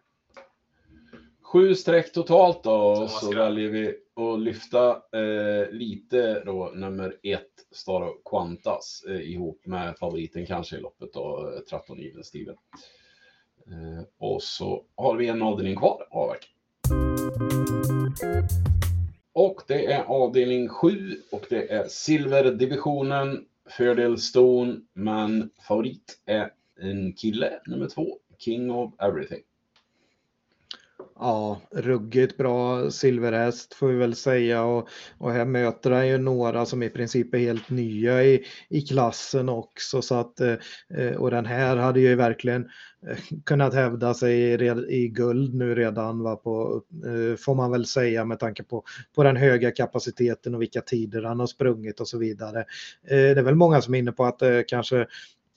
[1.53, 2.73] Sju streck totalt då.
[2.73, 9.65] Och så väljer vi att lyfta eh, lite då nummer ett, Staro Quantas, eh, ihop
[9.65, 12.55] med favoriten kanske i loppet då, eh, 13 Even Steven.
[13.67, 16.49] Eh, och så har vi en avdelning kvar, avverk.
[19.33, 23.45] Och det är avdelning 7 och det är silverdivisionen,
[23.77, 29.43] fördel Stone, men favorit är en kille, nummer två, King of Everything
[31.23, 36.65] ja, ruggigt bra silverhäst får vi väl säga och, och här möter han ju några
[36.65, 41.45] som i princip är helt nya i, i klassen också så att eh, och den
[41.45, 42.65] här hade ju verkligen
[43.07, 47.85] eh, kunnat hävda sig i, i guld nu redan va, på, eh, får man väl
[47.85, 48.83] säga med tanke på,
[49.15, 52.65] på den höga kapaciteten och vilka tider han har sprungit och så vidare.
[53.07, 55.07] Det är väl många som är inne på att kanske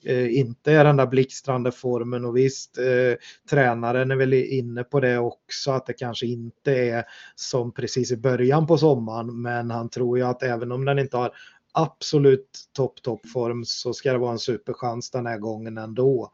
[0.03, 3.15] Eh, inte är den där blixtrande formen och visst, eh,
[3.49, 7.03] tränaren är väl inne på det också att det kanske inte är
[7.35, 11.17] som precis i början på sommaren men han tror ju att även om den inte
[11.17, 11.31] har
[11.73, 16.31] absolut topp toppform så ska det vara en superchans den här gången ändå.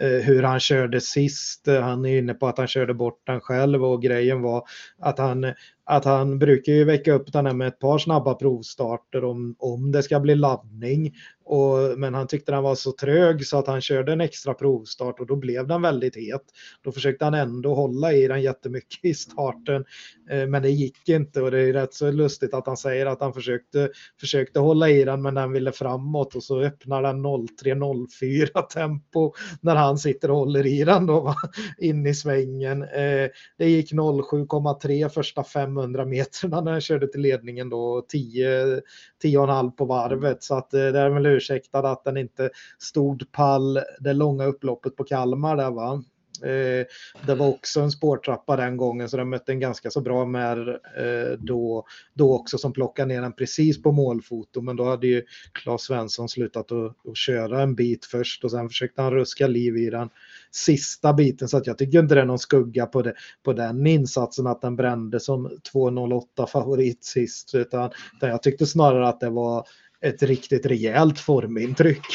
[0.00, 3.40] Eh, hur han körde sist, eh, han är inne på att han körde bort den
[3.40, 4.64] själv och grejen var
[4.98, 5.54] att han
[5.84, 9.92] att han brukar ju väcka upp den här med ett par snabba provstarter om, om
[9.92, 11.14] det ska bli laddning.
[11.44, 15.20] Och, men han tyckte den var så trög så att han körde en extra provstart
[15.20, 16.42] och då blev den väldigt het.
[16.82, 19.84] Då försökte han ändå hålla i den jättemycket i starten.
[20.30, 23.20] Eh, men det gick inte och det är rätt så lustigt att han säger att
[23.20, 28.62] han försökte, försökte hålla i den men den ville framåt och så öppnar den 03.04
[28.62, 31.34] tempo när han sitter och håller i den då
[31.78, 32.82] in i svängen.
[32.82, 33.28] Eh,
[33.58, 38.80] det gick 07,3 första fem 500 meterna när han körde till ledningen då 10,
[39.22, 40.42] 10,5 på varvet.
[40.42, 44.96] Så att eh, det är väl ursäktad att den inte stod pall det långa upploppet
[44.96, 46.02] på Kalmar där va.
[46.42, 46.86] Eh,
[47.26, 50.68] det var också en spårtrappa den gången så den mötte en ganska så bra med
[50.68, 55.22] eh, då, då också som plockade ner den precis på målfoto men då hade ju
[55.52, 59.76] Claes Svensson slutat att, att köra en bit först och sen försökte han ruska liv
[59.76, 60.10] i den
[60.52, 63.86] sista biten så att jag tycker inte det är någon skugga på, det, på den
[63.86, 69.30] insatsen att den brände som 2.08 favorit sist utan, utan jag tyckte snarare att det
[69.30, 69.66] var
[70.00, 72.06] ett riktigt rejält formintryck.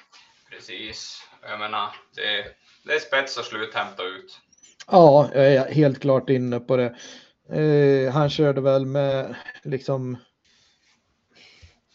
[0.50, 2.44] Precis, jag menar det,
[2.84, 4.40] det är spets och slut hämta ut.
[4.86, 6.96] Ja, jag är helt klart inne på det.
[7.52, 10.16] Eh, han körde väl med liksom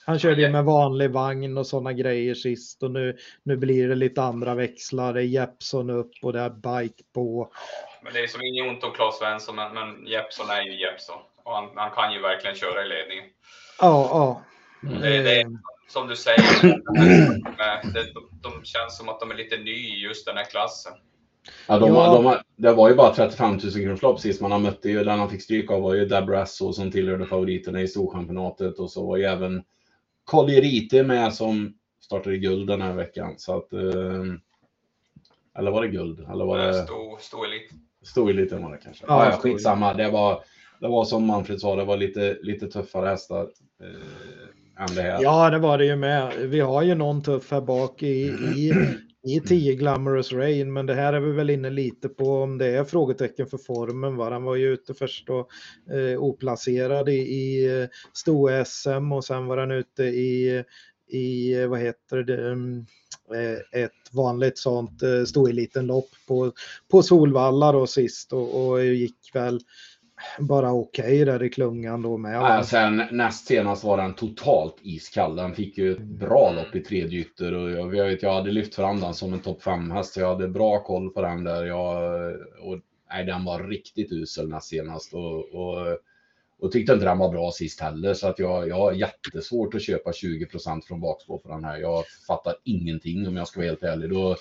[0.08, 3.96] han körde ju med vanlig vagn och sådana grejer sist och nu, nu blir det
[3.96, 5.14] lite andra växlar.
[5.14, 7.52] Det är Jeppson upp och det är bike på.
[8.04, 11.16] Men det är som inget ont om Claes Svensson, men, men Jeppson är ju Jeppson
[11.44, 13.26] och han, han kan ju verkligen köra i ledningen.
[13.82, 14.42] Ja, ja.
[14.90, 15.02] Mm.
[15.02, 15.48] Det, det, är,
[15.88, 16.62] som du säger,
[17.94, 20.94] det, de, de känns som att de är lite ny i just den här klassen.
[21.68, 22.22] Ja, de, ja.
[22.22, 24.82] De, det var ju bara 35 000 kronors lopp sist man har mött.
[24.82, 28.92] Det, den han fick stryk av var ju Debrasso som tillhörde favoriterna i Storchampionatet och
[28.92, 29.64] så var ju även
[30.28, 33.34] Collier med som startade guld den här veckan.
[33.38, 34.24] Så att, eh,
[35.58, 36.20] eller var det guld?
[36.20, 36.74] Eller var det...
[36.74, 37.72] Stod, stod elit.
[38.02, 39.06] Stod eliten var det kanske.
[39.08, 39.94] Ja, ja, skitsamma.
[39.94, 40.44] Det var,
[40.80, 43.48] det var som Manfred sa, det var lite, lite tuffare hästar.
[43.82, 45.24] Eh, än det här.
[45.24, 46.34] Ja, det var det ju med.
[46.38, 48.22] Vi har ju någon tuff här bak i,
[48.56, 48.74] i,
[49.28, 52.68] i 10 Glamorous Rain, men det här är vi väl inne lite på om det
[52.68, 54.18] är frågetecken för formen.
[54.18, 54.30] Va?
[54.30, 55.50] Han var ju ute först och
[55.94, 60.64] eh, oplacerad i, i eh, sto-SM och sen var han ute i,
[61.08, 62.86] i vad heter det, mm,
[63.36, 66.52] eh, ett vanligt sånt eh, stoelitenlopp på,
[66.92, 69.60] på Solvalla då sist och, och gick väl
[70.40, 72.36] bara okej okay där i klungan då med.
[72.36, 75.36] Ja, sen näst senast var den totalt iskall.
[75.36, 78.76] Den fick ju ett bra lopp i tredje ytter och jag, vet, jag hade lyft
[78.76, 80.18] fram den som en topp 5 häst.
[80.18, 81.66] Jag hade bra koll på den där.
[81.66, 85.98] Jag, och, nej, den var riktigt usel näst senast och, och,
[86.60, 89.82] och tyckte inte den var bra sist heller så att jag, jag har jättesvårt att
[89.82, 91.78] köpa 20% från bakspår för den här.
[91.78, 94.10] Jag fattar ingenting om jag ska vara helt ärlig.
[94.10, 94.36] Då,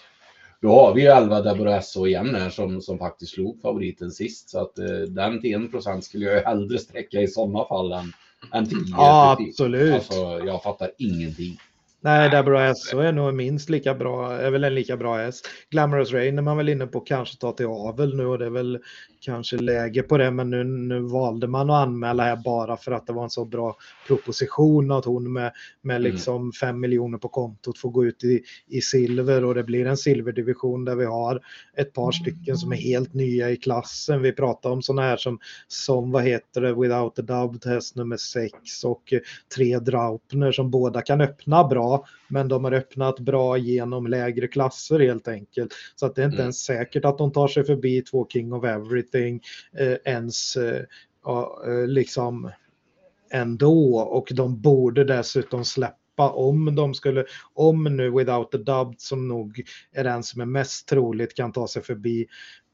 [0.67, 4.51] då har vi ju 11 Deborah SO igen här som, som faktiskt slog favoriten sist.
[4.51, 8.13] Så att eh, den till 1 skulle jag hellre sträcka i sådana fall än,
[8.53, 8.79] än 10.
[8.91, 9.95] Ja, absolut.
[9.95, 10.15] Alltså,
[10.47, 11.59] jag fattar ingenting.
[12.01, 15.49] Nej, Deborah SO är nog minst lika bra, är väl en lika bra häst.
[15.71, 18.51] Glamorous Rain är man väl inne på kanske ta till avel nu och det är
[18.51, 18.79] väl
[19.21, 23.07] kanske läge på det, men nu, nu valde man att anmäla här bara för att
[23.07, 25.53] det var en så bra proposition att hon med,
[25.83, 26.13] med mm.
[26.13, 29.97] liksom 5 miljoner på kontot får gå ut i, i silver och det blir en
[29.97, 31.41] silverdivision där vi har
[31.77, 34.23] ett par stycken som är helt nya i klassen.
[34.23, 35.39] Vi pratar om sådana här som,
[35.69, 39.13] som vad heter det, Without a Dubbed häst nummer 6 och
[39.55, 44.99] tre Draupner som båda kan öppna bra men de har öppnat bra genom lägre klasser
[44.99, 45.73] helt enkelt.
[45.97, 46.45] Så att det är inte mm.
[46.45, 50.83] ens säkert att de tar sig förbi två King of Everything eh, ens eh,
[51.67, 52.51] eh, liksom
[53.31, 57.25] ändå och de borde dessutom släppa om de skulle,
[57.55, 59.63] om nu Without a Dubbed som nog
[59.93, 62.27] är den som är mest troligt kan ta sig förbi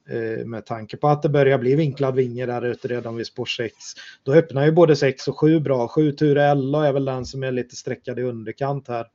[0.08, 3.46] eh, med tanke på att det börjar bli vinklad vinge där ute redan vid spår
[3.46, 3.74] 6.
[4.22, 5.88] Då öppnar ju både 6 och 7 bra.
[5.88, 9.06] 7 tur 11 är väl den som är lite streckad i underkant här.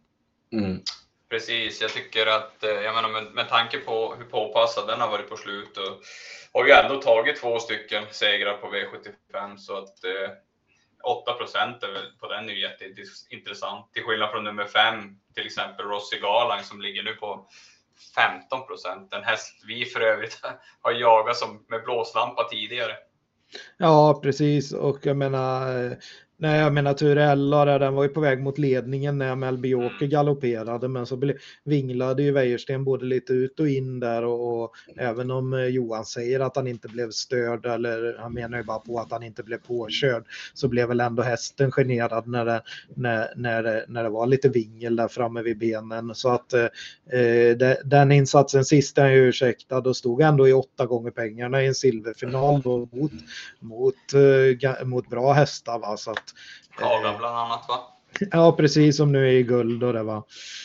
[0.53, 0.79] Mm.
[1.29, 5.09] Precis, jag tycker att, eh, jag menar med, med tanke på hur påpassad den har
[5.09, 6.01] varit på slut och
[6.53, 10.31] har ju ändå tagit två stycken segrar på V75 så att eh,
[11.03, 11.77] 8 procent
[12.19, 13.93] på den är ju jätteintressant.
[13.93, 17.47] Till skillnad från nummer 5, till exempel Rossi Garlang som ligger nu på
[18.15, 19.13] 15 procent.
[19.13, 20.41] En häst vi för övrigt
[20.81, 22.93] har jagat som med blåslampa tidigare.
[23.77, 24.73] Ja, precis.
[24.73, 25.97] Och jag menar,
[26.39, 30.05] Nej, jag menar Turella där, den var ju på väg mot ledningen när Melby Åker
[30.05, 30.09] mm.
[30.09, 31.33] galopperade, men så
[31.63, 36.05] vinglade ju Wäjersten både lite ut och in där och, och, även om eh, Johan
[36.05, 39.43] säger att han inte blev störd, eller han menar ju bara på att han inte
[39.43, 40.23] blev påkörd,
[40.53, 42.61] så blev väl ändå hästen generad när det,
[42.95, 46.15] när, när det, när det var lite vingel där framme vid benen.
[46.15, 50.53] Så att eh, eh det, den insatsen sist är jag ursäktad och stod ändå i
[50.53, 53.11] åtta gånger pengarna i en silverfinal då mot,
[53.59, 55.79] mot, eh, mot bra hästar.
[55.79, 55.97] Va?
[55.97, 56.26] Så att,
[56.77, 57.79] Kaga eh, bland annat va?
[58.31, 60.23] Ja, precis som nu är i guld och det var.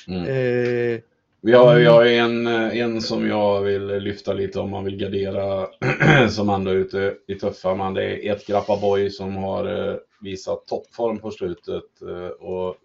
[0.09, 0.23] Mm.
[0.23, 1.01] Eh,
[1.45, 5.67] vi har, jag har en, en som jag vill lyfta lite om man vill gardera
[6.31, 7.75] som ändå är ute i tuffa.
[7.75, 12.77] Man, det är ett Grappa Boy som har eh, visat toppform på slutet eh, och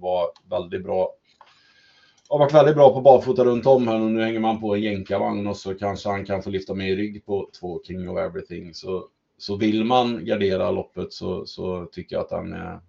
[0.00, 1.12] var väldigt bra.
[2.28, 4.82] Har varit väldigt bra på barfota runt om här och nu hänger man på en
[4.82, 8.18] jänkarvagn och så kanske han kan få lyfta med i rygg på två King of
[8.18, 8.74] Everything.
[8.74, 9.08] Så
[9.38, 12.80] så vill man gardera loppet så, så tycker jag att den är,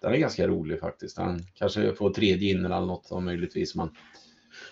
[0.00, 1.16] den är ganska rolig faktiskt.
[1.16, 3.74] Den kanske får tredje in eller något om möjligtvis.
[3.74, 3.90] Men,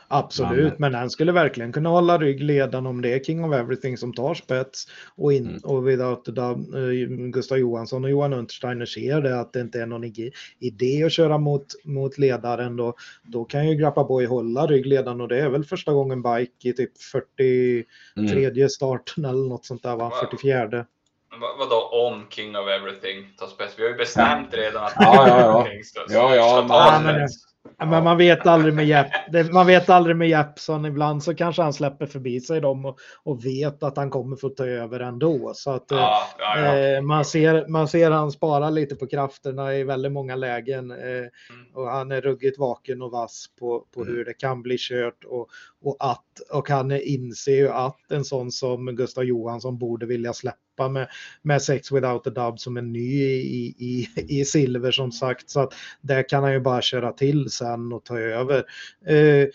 [0.09, 4.13] Absolut, men, den skulle verkligen kunna hålla ryggledan om det är King of Everything som
[4.13, 4.87] tar spets
[5.17, 5.61] och, in, mm.
[5.65, 6.41] och without the,
[6.79, 10.05] uh, Gustav Johansson och Johan Untersteiner ser det att det inte är någon
[10.59, 15.29] idé att köra mot, mot ledaren då, då kan ju Grappa Boy hålla ryggledan och
[15.29, 17.85] det är väl första gången bike i typ 43
[18.17, 18.69] mm.
[18.69, 20.87] starten eller något sånt där va, 44.
[21.59, 23.79] Vadå om King of Everything tar spets?
[23.79, 25.67] Vi har ju bestämt redan att ja, ja, ja.
[25.71, 27.53] King ska, ja, ja, ta spets.
[27.79, 29.53] Men man vet aldrig med Jepp.
[29.53, 30.87] Man vet aldrig med Jeppson.
[30.87, 34.49] Ibland så kanske han släpper förbi sig dem och, och vet att han kommer få
[34.49, 35.53] ta över ändå.
[35.55, 36.79] Så att ja, ja, ja.
[36.79, 40.91] Eh, man, ser, man ser han spara lite på krafterna i väldigt många lägen.
[40.91, 41.31] Eh, mm.
[41.75, 44.15] Och han är ruggigt vaken och vass på, på mm.
[44.15, 45.25] hur det kan bli kört.
[45.25, 45.49] Och,
[45.83, 50.89] och, att, och han inser ju att en sån som Gustav Johansson borde vilja släppa
[50.89, 51.09] med,
[51.43, 55.51] med Sex Without a Dub som är ny i, i, i silver som sagt.
[55.51, 58.65] Så att där kan han ju bara köra till sen och ta över.
[59.07, 59.49] Eh,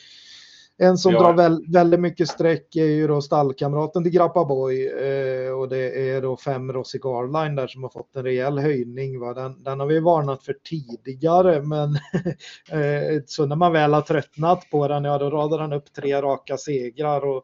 [0.79, 1.19] en som ja.
[1.19, 6.09] drar väl, väldigt mycket streck är ju då stallkamraten till Grappa Boy eh, och det
[6.09, 9.19] är då fem Rossi Garline där som har fått en rejäl höjning.
[9.19, 9.33] Va?
[9.33, 11.95] Den, den har vi varnat för tidigare men
[12.71, 16.21] eh, så när man väl har tröttnat på den, ja då radar han upp tre
[16.21, 17.43] raka segrar och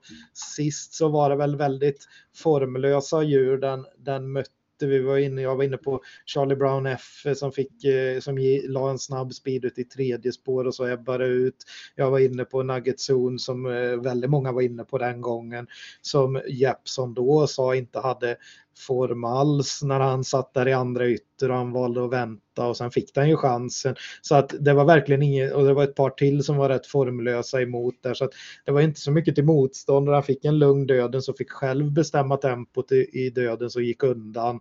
[0.56, 5.56] sist så var det väl väldigt formlösa djur den, den mötte vi var inne, jag
[5.56, 8.38] var inne på Charlie Brown F som fick, eh, som
[8.68, 11.56] la en snabb speed ut i tredje spår och så ebbade ut.
[11.96, 15.68] Jag var inne på Nugget Zone som eh, väldigt många var inne på den gången
[16.02, 18.38] som Jeppson då sa inte hade
[18.80, 22.78] form alls när han satt där i andra ytter och han valde att vänta och
[22.78, 23.96] sen fick han ju chansen.
[24.22, 26.88] Så att det var verkligen inget, och det var ett par till som var rätt
[26.88, 28.32] formlösa emot där så att
[28.66, 31.52] det var inte så mycket till motstånd och han fick en lugn döden så fick
[31.52, 34.60] själv bestämma tempot i, i döden så gick undan.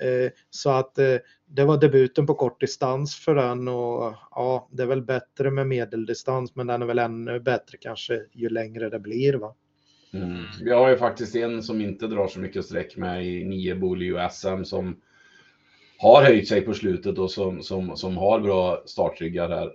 [0.00, 1.16] Eh, så att eh,
[1.46, 5.66] det var debuten på kort distans för den och ja, det är väl bättre med
[5.66, 9.54] medeldistans men den är väl ännu bättre kanske ju längre det blir va.
[10.12, 10.44] Mm.
[10.64, 14.28] Vi har ju faktiskt en som inte drar så mycket streck med i 9 Bolio
[14.30, 14.96] SM som
[15.98, 19.66] har höjt sig på slutet och som, som, som har bra startryggar här.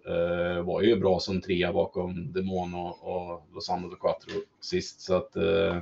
[0.58, 5.02] Eh, var ju bra som trea bakom Demon och, och Lozano de Quattro sist.
[5.02, 5.74] Så att, eh,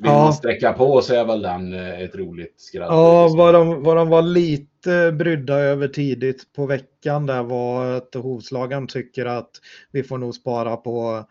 [0.00, 0.22] vill ja.
[0.22, 2.88] man sträcka på så är väl den eh, ett roligt skratt.
[2.90, 8.14] Ja, vad de, vad de var lite brydda över tidigt på veckan där var att
[8.14, 9.50] hovslagaren tycker att
[9.92, 11.24] vi får nog spara på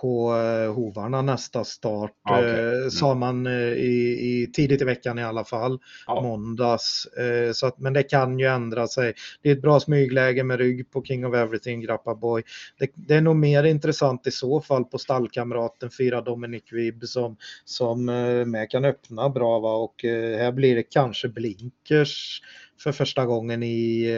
[0.00, 2.50] på eh, hovarna nästa start, ah, okay.
[2.50, 2.90] Eh, mm.
[2.90, 6.20] sa man eh, i, i, tidigt i veckan i alla fall, ah.
[6.22, 7.08] måndags.
[7.54, 9.14] Så att, men det kan ju ändra sig.
[9.42, 12.42] Det är ett bra smygläge med rygg på King of Everything, Grappa Boy.
[12.78, 17.36] Det, det är nog mer intressant i så fall på stallkamraten fyra Dominic Vibb som,
[17.64, 18.04] som
[18.46, 19.76] med kan öppna bra va?
[19.76, 19.94] och
[20.38, 22.42] här blir det kanske blinkers
[22.82, 24.08] för första gången i,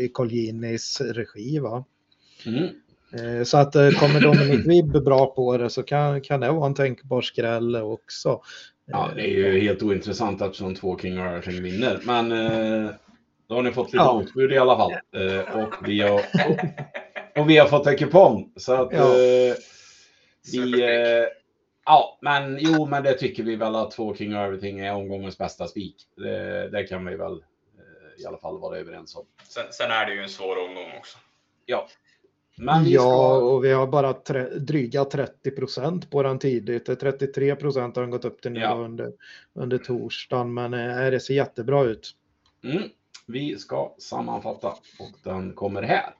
[0.00, 1.58] i Colginis regi.
[1.58, 1.84] Va?
[2.46, 2.68] Mm.
[3.12, 6.66] Eh, så att eh, kommer Dominic Vibb bra på det så kan, kan det vara
[6.66, 8.42] en tänkbar skräll också.
[8.86, 12.00] Ja, det är ju helt ointressant eftersom två King Arthur vinner.
[12.04, 12.90] Men eh,
[13.48, 14.22] då har ni fått lite ja.
[14.22, 14.92] utbud i alla fall.
[15.54, 18.52] och, vi har, och, och, vi har fått en kupong.
[18.56, 19.12] Så att ja.
[19.12, 19.54] vi...
[21.86, 25.66] ja, men jo, men det tycker vi väl att två King Everything är omgångens bästa
[25.68, 25.96] spik.
[26.16, 27.42] Det, det, kan vi väl
[28.18, 29.24] i alla fall vara överens om.
[29.48, 31.18] Sen, sen är det ju en svår omgång också.
[31.66, 31.86] Ja,
[32.60, 32.92] Men ska...
[32.92, 37.00] Ja, och vi har bara tre, dryga 30 procent på den tidigt.
[37.00, 38.74] 33 procent har den gått upp till nu ja.
[38.74, 39.12] under,
[39.52, 40.54] under torsdagen.
[40.54, 42.14] Men äh, det ser jättebra ut.
[42.64, 42.82] Mm.
[43.26, 44.68] Vi ska sammanfatta
[44.98, 46.14] och den kommer här.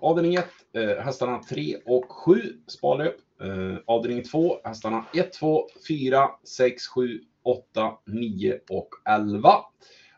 [0.00, 2.34] Avdelning 1, eh, hästarna 3 och 7
[2.66, 3.16] sparlöp.
[3.42, 9.50] Eh, avdelning 2, hästarna 1, 2, 4, 6, 7, 8, 9 och 11.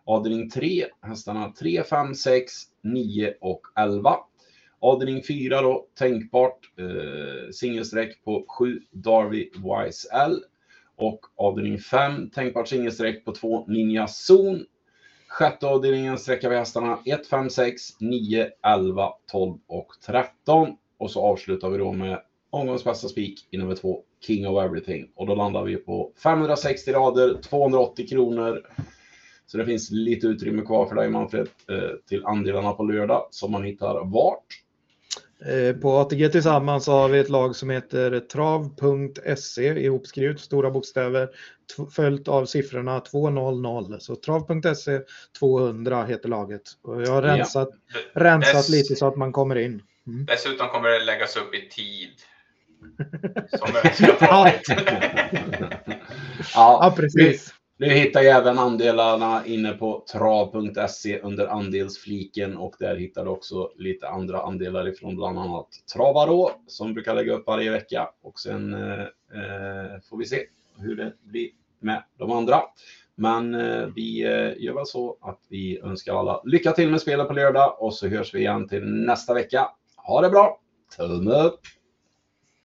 [0.04, 2.52] Avdelning 3, hästarna 3, 5, 6,
[2.82, 4.16] 9 och 11.
[4.82, 10.38] Avdelning 4 då, tänkbart eh, singelsträck på 7 Darby Wise L.
[10.96, 14.64] Och avdelning 5, tänkbart singelsträck på 2 Ninja Zon.
[15.28, 20.76] Sjätte avdelningen sträcker vi hästarna 1, 5, 6, 9, 11, 12 och 13.
[20.98, 25.12] Och så avslutar vi då med omgångens bästa spik i nummer 2, King of Everything.
[25.14, 28.62] Och då landar vi på 560 rader, 280 kronor.
[29.46, 33.52] Så det finns lite utrymme kvar för dig Manfred eh, till andelarna på lördag som
[33.52, 34.61] man hittar vart.
[35.46, 41.28] Eh, på ATG Tillsammans har vi ett lag som heter trav.se ihopskrivet, stora bokstäver,
[41.90, 44.00] följt av siffrorna 200.
[44.00, 45.00] Så trav.se
[45.38, 46.62] 200 heter laget.
[46.82, 47.68] Och jag har rensat,
[48.14, 48.22] ja.
[48.22, 49.82] rensat Dess, lite så att man kommer in.
[50.06, 50.26] Mm.
[50.26, 52.10] Dessutom kommer det läggas upp i tid.
[53.58, 54.50] Som önskat ja.
[56.54, 57.54] ja, precis.
[57.82, 63.70] Du hittar ju även andelarna inne på trav.se under andelsfliken och där hittar du också
[63.76, 68.74] lite andra andelar ifrån bland annat Travarå som brukar lägga upp varje vecka och sen
[68.74, 70.40] eh, eh, får vi se
[70.78, 71.48] hur det blir
[71.80, 72.62] med de andra.
[73.14, 77.28] Men eh, vi eh, gör väl så att vi önskar alla lycka till med spelet
[77.28, 79.68] på lördag och så hörs vi igen till nästa vecka.
[79.96, 80.60] Ha det bra!
[80.96, 81.60] Tumme upp!